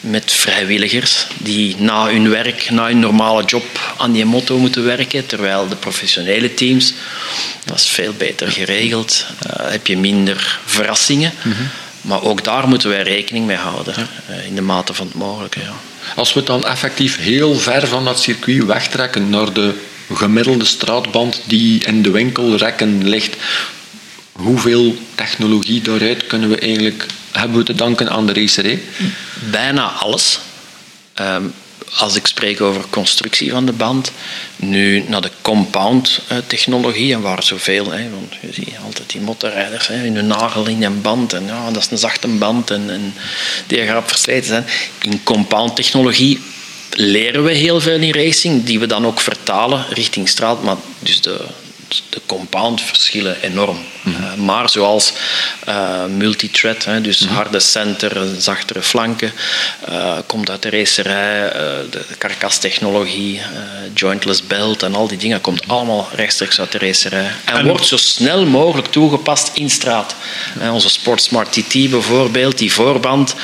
[0.00, 5.26] Met vrijwilligers die na hun werk, na hun normale job aan die motto moeten werken.
[5.26, 6.94] Terwijl de professionele teams,
[7.64, 9.26] dat is veel beter geregeld.
[9.46, 11.32] Uh, heb je minder verrassingen.
[12.00, 13.94] Maar ook daar moeten wij rekening mee houden.
[14.30, 15.60] Uh, in de mate van het mogelijke.
[15.60, 15.74] Ja.
[16.16, 19.74] Als we het dan effectief heel ver van dat circuit wegtrekken naar de
[20.14, 23.36] gemiddelde straatband die in de winkelrekken ligt,
[24.32, 28.82] hoeveel technologie daaruit kunnen we eigenlijk hebben we te danken aan de racerij?
[29.50, 30.38] Bijna alles.
[31.14, 31.44] Ehm,
[31.98, 34.12] als ik spreek over constructie van de band,
[34.56, 40.04] nu naar de compound-technologie, en waar zoveel, hè, want je ziet altijd die motorrijders hè,
[40.04, 43.14] in hun nagel in een band, en ja, dat is een zachte band, en, en
[43.66, 44.66] die gaat versleten zijn.
[45.00, 46.40] In compound-technologie
[46.90, 51.20] leren we heel veel in racing, die we dan ook vertalen richting straat, maar dus
[51.20, 51.44] de,
[52.08, 53.78] de compound verschillen enorm.
[54.02, 54.22] Mhm.
[54.22, 55.12] Eh, maar zoals
[55.68, 57.34] uh, multithread, dus mhm.
[57.34, 59.32] harde center, zachtere flanken,
[59.88, 61.52] uh, komt uit de racerij,
[61.90, 63.40] de karkastechnologie,
[63.94, 67.30] jointless belt en al die dingen komt allemaal rechtstreeks uit de racerij.
[67.44, 70.14] En, wordt zo snel mogelijk toegepast in straat.
[70.72, 73.34] onze Sportsmart TT bijvoorbeeld, die voorband,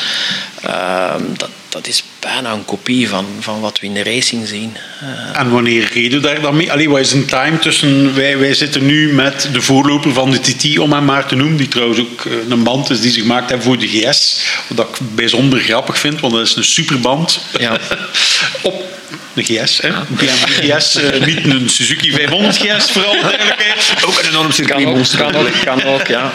[1.37, 4.77] dat, dat is bijna een kopie van, van wat we in de racing zien.
[5.03, 6.73] Uh, en wanneer reed u daar dan mee?
[6.73, 8.15] Allee, wat is een time tussen...
[8.15, 11.57] Wij, wij zitten nu met de voorloper van de TT, om hem maar te noemen,
[11.57, 14.41] die trouwens ook eh, een band is die ze gemaakt hebben voor de GS.
[14.67, 17.41] Wat ik bijzonder grappig vind, want dat is een superband.
[17.59, 17.79] Ja.
[18.63, 18.85] Op
[19.33, 19.91] de GS, hè?
[20.09, 23.95] BMW GS, uh, niet een Suzuki 500 GS, vooral duidelijkheid.
[24.07, 24.85] Ook een enorm circuit.
[24.85, 26.33] Kan ook, kan ook, kan ook, ja.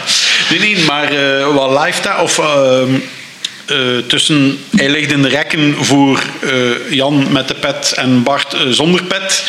[0.50, 2.38] Nee, nee, maar uh, wat live of...
[2.38, 2.82] Uh,
[3.70, 8.54] uh, tussen, hij ligt in de rekken voor uh, Jan met de pet en Bart
[8.54, 9.44] uh, zonder pet.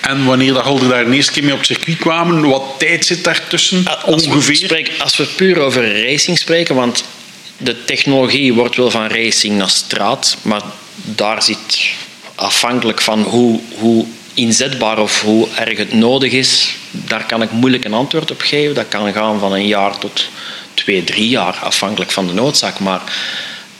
[0.00, 3.24] en wanneer dat Holder daar de eerste keer mee op circuit kwamen, wat tijd zit
[3.24, 4.58] daartussen als ongeveer?
[4.58, 7.04] We spreken, als we puur over racing spreken, want
[7.56, 10.62] de technologie wordt wel van racing naar straat, maar
[10.94, 11.88] daar zit
[12.34, 17.84] afhankelijk van hoe, hoe inzetbaar of hoe erg het nodig is, daar kan ik moeilijk
[17.84, 18.74] een antwoord op geven.
[18.74, 20.28] Dat kan gaan van een jaar tot
[20.82, 22.78] twee, drie jaar, afhankelijk van de noodzaak.
[22.78, 23.00] Maar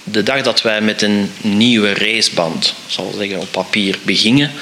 [0.04, 4.52] de dag dat wij met een nieuwe raceband, zal zeggen op papier, beginnen,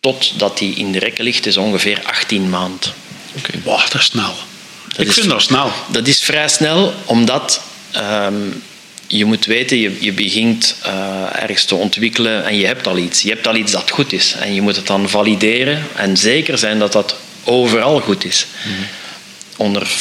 [0.00, 2.92] totdat die in de rekken ligt, is ongeveer 18 maanden.
[3.36, 3.88] Oké, okay.
[3.90, 4.34] dat is snel.
[4.96, 5.72] ik vind dat snel.
[5.90, 8.34] Dat is vrij snel, omdat ehm,
[9.06, 13.22] je moet weten, je, je begint uh, ergens te ontwikkelen en je hebt al iets.
[13.22, 14.34] Je hebt al iets dat goed is.
[14.40, 18.46] En je moet het dan valideren en zeker zijn dat dat overal goed is.
[18.64, 18.82] Mhm.
[19.56, 19.92] Onder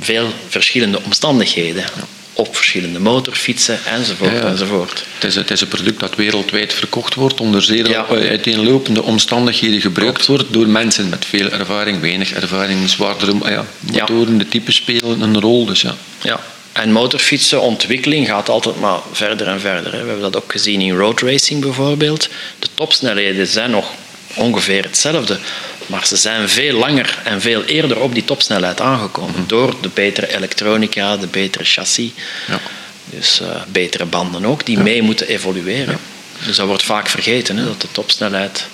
[0.00, 1.84] veel verschillende omstandigheden.
[2.32, 4.44] Op verschillende motorfietsen enzovoort.
[4.44, 5.04] enzovoort.
[5.14, 8.06] Het, is, het is een product dat wereldwijd verkocht wordt, onder zeer ja.
[8.06, 14.38] uiteenlopende omstandigheden gebruikt wordt door mensen met veel ervaring, weinig ervaring, zwaardere ah ja, motoren,
[14.38, 15.66] de typen spelen een rol.
[15.66, 15.94] Dus ja.
[16.22, 16.40] ja.
[16.74, 19.90] En motorfietsenontwikkeling gaat altijd maar verder en verder.
[19.90, 22.28] We hebben dat ook gezien in road racing bijvoorbeeld.
[22.58, 23.86] De topsnelheden zijn nog
[24.34, 25.38] ongeveer hetzelfde.
[25.86, 29.34] Maar ze zijn veel langer en veel eerder op die topsnelheid aangekomen.
[29.34, 29.46] Mhm.
[29.46, 32.10] Door de betere elektronica, de betere chassis.
[32.46, 32.60] Ja.
[33.04, 35.98] Dus uh, betere banden ook, die mee moeten evolueren.
[36.46, 38.66] Dus dat wordt vaak vergeten, hè, dat de topsnelheid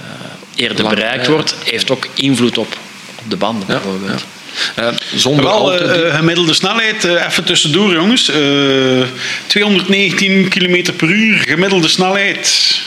[0.00, 0.06] uh,
[0.54, 1.54] eerder bereikt wordt.
[1.64, 2.76] Heeft ook invloed op,
[3.18, 4.24] op de banden bijvoorbeeld.
[4.78, 8.30] Uh, zonder Wel, uh, gemiddelde snelheid, uh, even tussendoor jongens.
[9.46, 12.80] 219 km per uur, gemiddelde snelheid.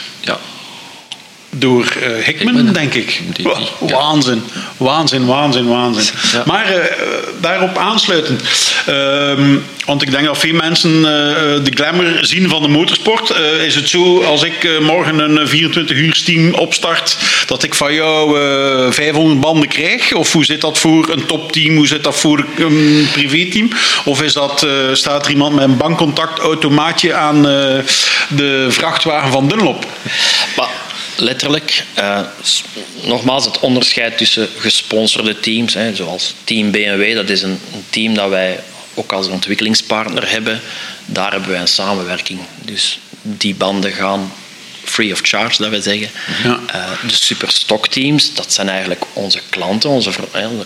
[1.56, 3.20] Door uh, Hickman, Hickman, denk ik.
[3.32, 3.94] die- die, ja.
[3.96, 4.42] Waanzin,
[4.76, 6.04] waanzin, waanzin, waanzin.
[6.32, 6.42] Ja.
[6.46, 6.84] Maar eh,
[7.40, 8.42] daarop aansluitend.
[8.86, 13.34] ehm, want ik denk dat veel mensen eh, de glamour zien van de motorsport.
[13.66, 17.94] Is het zo, als ik morgen een eh, 24 uur team opstart, dat ik van
[17.94, 20.12] jou eh 500 banden krijg?
[20.12, 21.76] Of hoe zit dat voor een topteam?
[21.76, 23.68] Hoe zit dat voor een privéteam?
[24.04, 29.86] Of is dat, staat er iemand met een bankcontact automaatje aan de vrachtwagen van Dunlop?
[30.56, 30.68] Maar
[31.16, 31.84] letterlijk,
[32.42, 32.62] s-
[33.02, 38.14] nogmaals, het onderscheid tussen gesponsorde teams, hè, zoals Team BMW, dat is een, een team
[38.14, 38.60] dat wij
[38.94, 40.60] ook als ontwikkelingspartner hebben.
[41.06, 42.40] Daar hebben wij een samenwerking.
[42.64, 44.32] Dus die banden gaan
[44.84, 46.08] free of charge, dat we zeggen.
[46.44, 46.60] Ja.
[46.66, 50.10] Eh, de superstockteams, dat zijn eigenlijk onze klanten, onze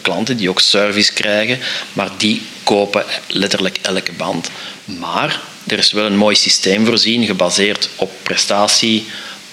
[0.02, 1.58] klanten die ook service krijgen,
[1.92, 4.50] maar die kopen letterlijk elke band.
[4.84, 9.06] Maar er is wel een mooi systeem voorzien, gebaseerd op prestatie,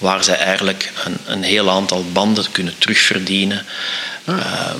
[0.04, 3.64] waar zij eigenlijk een, een heel aantal banden kunnen terugverdienen,
[4.24, 4.78] ehm,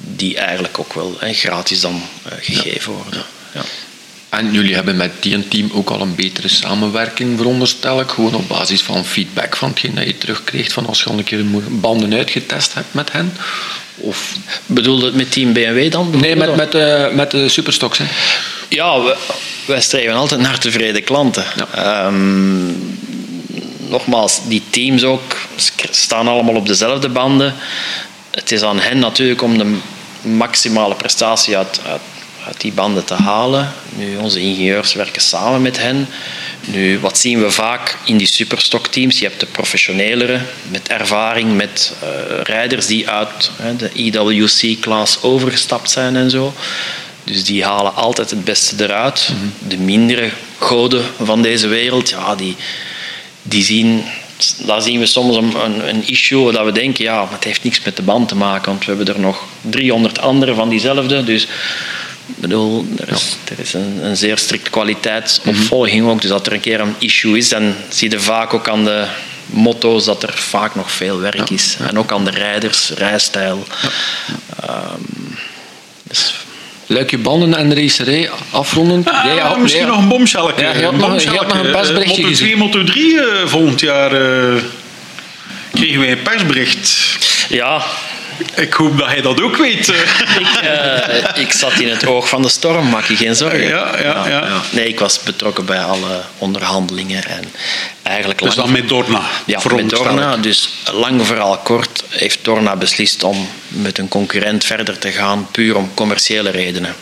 [0.00, 3.22] die eigenlijk ook wel hè, gratis dan eh, gegeven worden.
[3.54, 3.60] Ja.
[4.28, 8.08] En jullie hebben met die team ook al een betere samenwerking, veronderstel ik.
[8.10, 11.24] Gewoon op basis van feedback van hetgeen dat je terugkreeg van als je al een
[11.24, 13.32] keer banden uitgetest hebt met hen.
[13.96, 14.34] Of...
[14.66, 16.10] Bedoelde het met Team BMW dan?
[16.10, 16.72] Nee, met, bijvoorbeeld?
[16.72, 17.98] met, eh, met de superstocks.
[17.98, 18.04] Hè.
[18.68, 19.16] Ja, we-
[19.66, 21.44] wij streven altijd naar tevreden klanten.
[21.74, 22.68] Ehm,
[23.90, 25.36] nogmaals, die teams ook
[25.90, 27.54] staan allemaal op dezelfde banden.
[28.30, 29.78] Het is aan hen natuurlijk om de
[30.22, 32.00] maximale prestatie uit, uit,
[32.46, 33.72] uit die banden te halen.
[33.96, 36.08] Nu, onze ingenieurs werken samen met hen.
[36.60, 39.18] Nu, wat zien we vaak in die superstockteams?
[39.18, 42.08] Je hebt de professionelere met ervaring, met eh,
[42.42, 46.54] rijders die uit hè, de EWC-klas overgestapt zijn en zo.
[47.24, 49.28] Dus die halen altijd het beste eruit.
[49.68, 52.56] De mindere goden van deze wereld, ja, die,
[53.42, 54.04] die zien,
[54.66, 57.64] daar zien we soms een, een, een issue dat we denken, ja, maar het heeft
[57.64, 61.24] niks met de band te maken, want we hebben er nog 300 andere van diezelfde.
[61.24, 61.42] Dus
[62.26, 66.22] ik bedoel, er is, er is een, een zeer strikte kwaliteitsopvolging ook.
[66.22, 69.06] Dus als er een keer een issue is, dan zie je vaak ook aan de
[69.46, 71.76] motto's dat er vaak nog veel werk is.
[71.88, 73.66] En ook aan de rijders, rijstijl.
[74.62, 75.00] Ehm,
[76.02, 76.34] dus
[76.90, 79.04] Luik je banden en racerij afronden.
[79.04, 80.62] Ah, Jij had- misschien jij- nog een bomshelletje.
[80.64, 81.56] Ja, je had een nog- je had bomshelletje.
[81.56, 82.58] nog een persberichtje Eh, Moto 2, gezien.
[82.58, 84.54] Moto 3 eh, volgend jaar eh,
[85.72, 87.18] kregen wij een persbericht.
[87.48, 87.82] ja,
[88.54, 89.88] Ik hoop dat hij dat ook weet.
[90.38, 93.68] ik, eh, ik zat in het oog van de storm, maak je geen zorgen.
[93.68, 94.62] Ja, ja, ja.
[94.70, 97.52] Nee, ik was betrokken bij alle onderhandelingen en
[98.02, 99.22] eigenlijk Dus dan met Dorna.
[99.46, 100.36] Ja, met Dorna.
[100.36, 105.76] Dus lang verhaal kort heeft Dorna beslist om met een concurrent verder te gaan, puur
[105.76, 106.94] om commerciële redenen.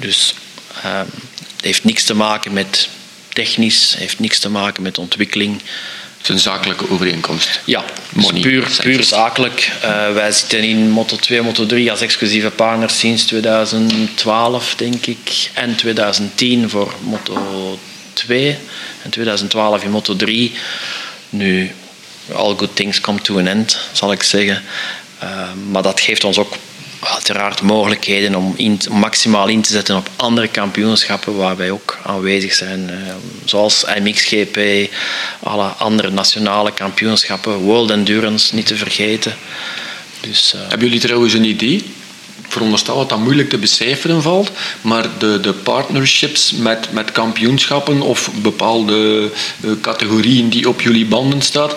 [0.00, 0.34] Dus
[0.82, 1.06] ehm,
[1.56, 2.88] het heeft niks te maken met
[3.32, 5.60] technisch, heeft niks te maken met ontwikkeling.
[6.24, 7.60] Het is een zakelijke overeenkomst.
[7.64, 9.72] Ja, dus puur, puur zakelijk.
[9.82, 15.50] Eh, wij zitten in Moto 2, Moto 3 als exclusieve partner sinds 2012, denk ik.
[15.52, 17.78] En 2010 voor Moto
[18.12, 18.56] 2
[19.02, 20.52] en 2012 in Moto 3.
[21.30, 21.74] Nu,
[22.32, 24.62] all good things come to an end, zal ik zeggen.
[25.18, 25.28] Eh,
[25.70, 26.54] maar dat geeft ons ook
[27.06, 32.54] uiteraard mogelijkheden om in, maximaal in te zetten op andere kampioenschappen waar wij ook aanwezig
[32.54, 32.90] zijn.
[32.90, 32.96] eh,
[33.44, 34.58] zoals MXGP,
[35.40, 39.34] alle andere nationale kampioenschappen, World Endurance niet te vergeten.
[40.20, 41.84] Dus, eh, Hebben jullie trouwens een idee?
[42.48, 44.50] Veronderstel dat dat moeilijk te becijferen valt,
[44.80, 49.30] maar de, de partnerships met, met kampioenschappen of bepaalde
[49.62, 51.76] eh, categorieën die op jullie banden staat,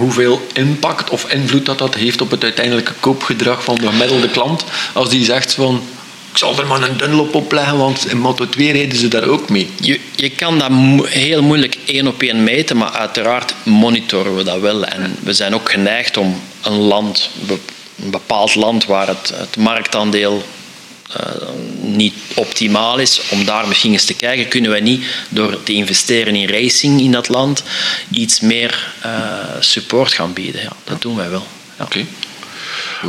[0.00, 4.64] hoeveel impact of invloed dat, dat heeft op het uiteindelijke koopgedrag van de gemiddelde klant,
[4.92, 5.82] als die zegt van
[6.30, 9.28] ik zal er maar een Dunlop op leggen, want in Moto 2 rijden ze daar
[9.28, 9.70] ook mee.
[9.80, 14.42] Je, je kan dat mo- heel moeilijk één op één meten, maar uiteraard monitoren we
[14.42, 14.84] dat wel.
[14.84, 17.30] En we zijn ook geneigd om een land,
[18.02, 20.42] een bepaald land waar het, het marktaandeel
[21.80, 26.36] niet optimaal is, om daar misschien eens te kijken, kunnen wij niet door te investeren
[26.36, 27.62] in racing in dat land
[28.10, 29.10] iets meer eh,
[29.60, 30.62] support gaan bieden.
[30.62, 31.46] Ja, dat doen wij wel.
[31.78, 31.84] Ja.
[31.84, 32.06] Oké.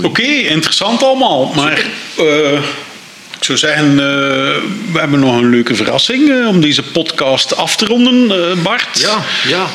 [0.01, 1.51] Oké, interessant allemaal.
[1.55, 1.85] Maar
[2.17, 2.61] eh,
[3.41, 4.05] ik zou zeggen, eh,
[4.91, 8.99] we hebben nog een leuke verrassing eh, om deze podcast af te ronden, eh, Bart.
[8.99, 9.67] Ja, ja.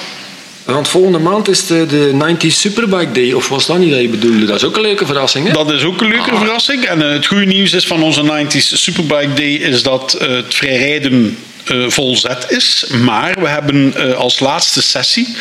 [0.67, 4.09] Want volgende maand is de, de 90 Superbike Day, of was dat niet dat je
[4.09, 4.45] bedoelde?
[4.47, 5.53] Dat is ook een leuke verrassing, hè?
[5.53, 6.39] Dat is ook een leuke Ah.
[6.39, 6.85] verrassing.
[6.85, 10.55] En eh, het goede nieuws is van onze 90s Superbike Day is dat eh, het
[10.55, 12.87] vrijrijden eh vol zet is.
[13.03, 15.37] Maar we hebben als laatste sessie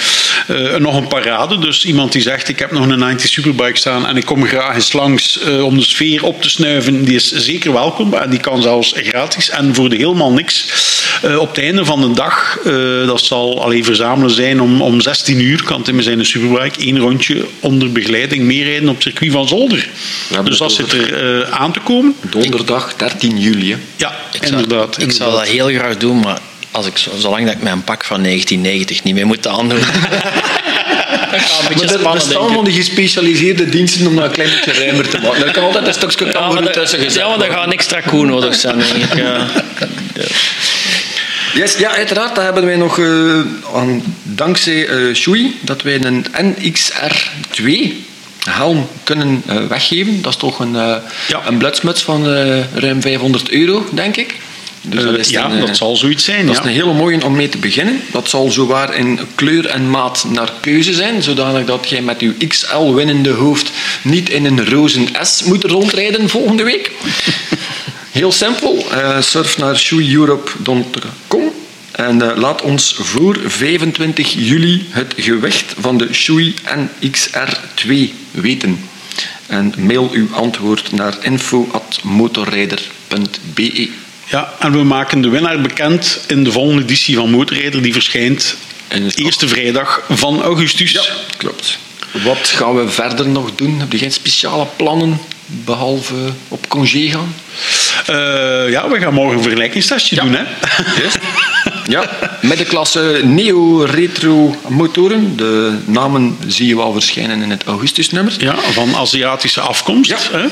[0.78, 1.60] nog een parade.
[1.60, 4.76] Dus iemand die zegt ik heb nog een 90 Superbike staan en ik kom graag
[4.76, 7.04] eens langs om de sfeer op te snuiven.
[7.04, 10.66] Die is zeker welkom en die kan zelfs gratis en voor de helemaal niks
[11.22, 12.74] Eh, op het einde van de dag, eh,
[13.08, 17.00] dat zal alleen verzamelen zijn om, om 16 uur, kan Tim zijn de Superbike één
[17.00, 19.88] rondje onder begeleiding meerijden op het circuit van Zolder.
[20.44, 22.16] Dus dat het zit er eh, aan te komen.
[22.30, 23.72] Donderdag 13 juli.
[23.72, 23.78] hè.
[23.96, 25.02] Ja, Ik zou, inderdaad.
[25.02, 26.40] ik zou dat heel graag doen, maar
[26.72, 29.80] als ik, zo- zolang dat ik mijn pak van 1990 niet meer moet aandoen.
[29.80, 29.88] dat
[31.42, 35.08] gaat een Maar er bestaan van die gespecialiseerde diensten om dat een klein beetje ruimer
[35.10, 35.46] te maken.
[35.46, 37.56] Er kan altijd een stukje Ja, dat- tussen gezet ja, maar dat worden.
[37.58, 39.16] gaat een extra koe nodig zijn, denk ik.
[39.18, 39.48] Ja.
[41.56, 42.36] Yes, ja, uiteraard.
[42.36, 43.40] Dat hebben wij nog eh,
[43.76, 46.26] aan, dankzij eh Shui dat wij een
[46.56, 47.64] NXR2
[48.50, 50.22] helm kunnen eh, weggeven.
[50.22, 51.02] Dat is toch een, Ja.
[51.46, 52.28] een blutsmuts van
[52.74, 54.36] ruim 500 euro, denk ik.
[54.82, 56.46] Dus dat is ja, een, dat zal zoiets zijn.
[56.46, 56.62] Dat ja.
[56.62, 58.02] is een hele mooie om mee te beginnen.
[58.12, 62.48] Dat zal zowaar in kleur en maat naar keuze zijn, zodanig dat jij met je
[62.48, 66.92] XL winnende hoofd niet in een rozen S moet rondrijden volgende week.
[68.12, 68.86] Heel simpel.
[69.20, 71.45] surf naar shoeeurope.com
[71.96, 77.92] en eh, laat ons voor 25 juli het gewicht van de Shui NXR2
[78.32, 78.90] weten.
[79.48, 83.90] En mail uw antwoord naar info.motorrijder.be.
[84.28, 87.82] Ja, en we maken de winnaar bekend in de volgende editie van Motorrijder.
[87.82, 88.56] Die verschijnt
[89.02, 90.92] nog- eerste vrijdag van augustus.
[90.92, 91.04] Ja,
[91.38, 91.78] klopt.
[92.24, 93.80] Wat gaan we verder nog doen?
[93.80, 96.16] Heb je geen speciale plannen, behalve
[96.48, 97.36] op congé gaan?
[98.06, 98.16] Eh,
[98.72, 100.34] ja, we gaan morgen een vergelijkingstestje doen.
[100.36, 100.44] Hè?
[101.88, 102.10] Ja,
[102.42, 105.38] middenklasse Neo-Retro motoren.
[105.38, 108.34] De namen zie je wel verschijnen in het augustusnummer.
[108.38, 110.10] Ja, van Aziatische afkomst.
[110.10, 110.18] Ja.
[110.32, 110.46] Hè?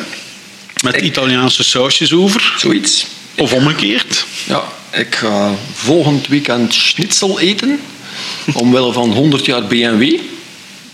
[0.84, 2.54] Met Ik- Italiaanse sausjes over.
[2.58, 3.06] Zoiets.
[3.38, 4.26] Of omgekeerd.
[4.46, 7.80] Ja, ik ga volgend weekend schnitzel eten.
[8.54, 10.20] Omwille van 100 jaar BMW.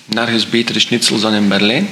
[0.05, 1.89] Nergens betere schnitzels dan in Berlijn.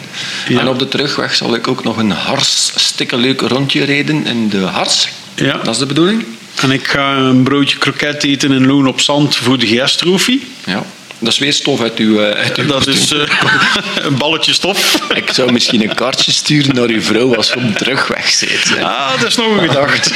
[0.48, 0.60] Ja.
[0.60, 2.72] En op de terugweg zal ik ook nog een hars
[3.10, 5.08] leuk rondje rijden in de hars.
[5.36, 5.58] Ja.
[5.58, 6.26] Dat is de bedoeling.
[6.62, 10.48] En ik ga een broodje kroket eten in Loon op Zand voor de GS-trofee.
[10.66, 10.84] Ja.
[11.20, 12.20] Dat is weer stof uit uw...
[12.20, 13.20] eh, uit uw Dat is eh,
[14.06, 15.00] een balletje stof.
[15.16, 18.64] Ik zou misschien een kaartje sturen naar uw vrouw als je op de terugweg zit.
[18.76, 18.84] hè.
[18.86, 20.12] Ah, dat is nog een gedacht.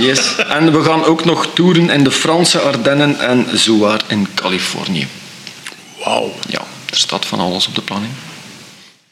[0.00, 0.20] Yes.
[0.48, 5.06] En we gaan ook nog toeren in de Franse Ardennen en zowaar in Californië.
[6.04, 6.34] Wauw.
[6.48, 6.60] Ja,
[6.90, 8.12] er staat van alles op de planning.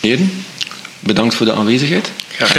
[0.00, 0.44] Heren,
[1.00, 2.10] bedankt voor de aanwezigheid.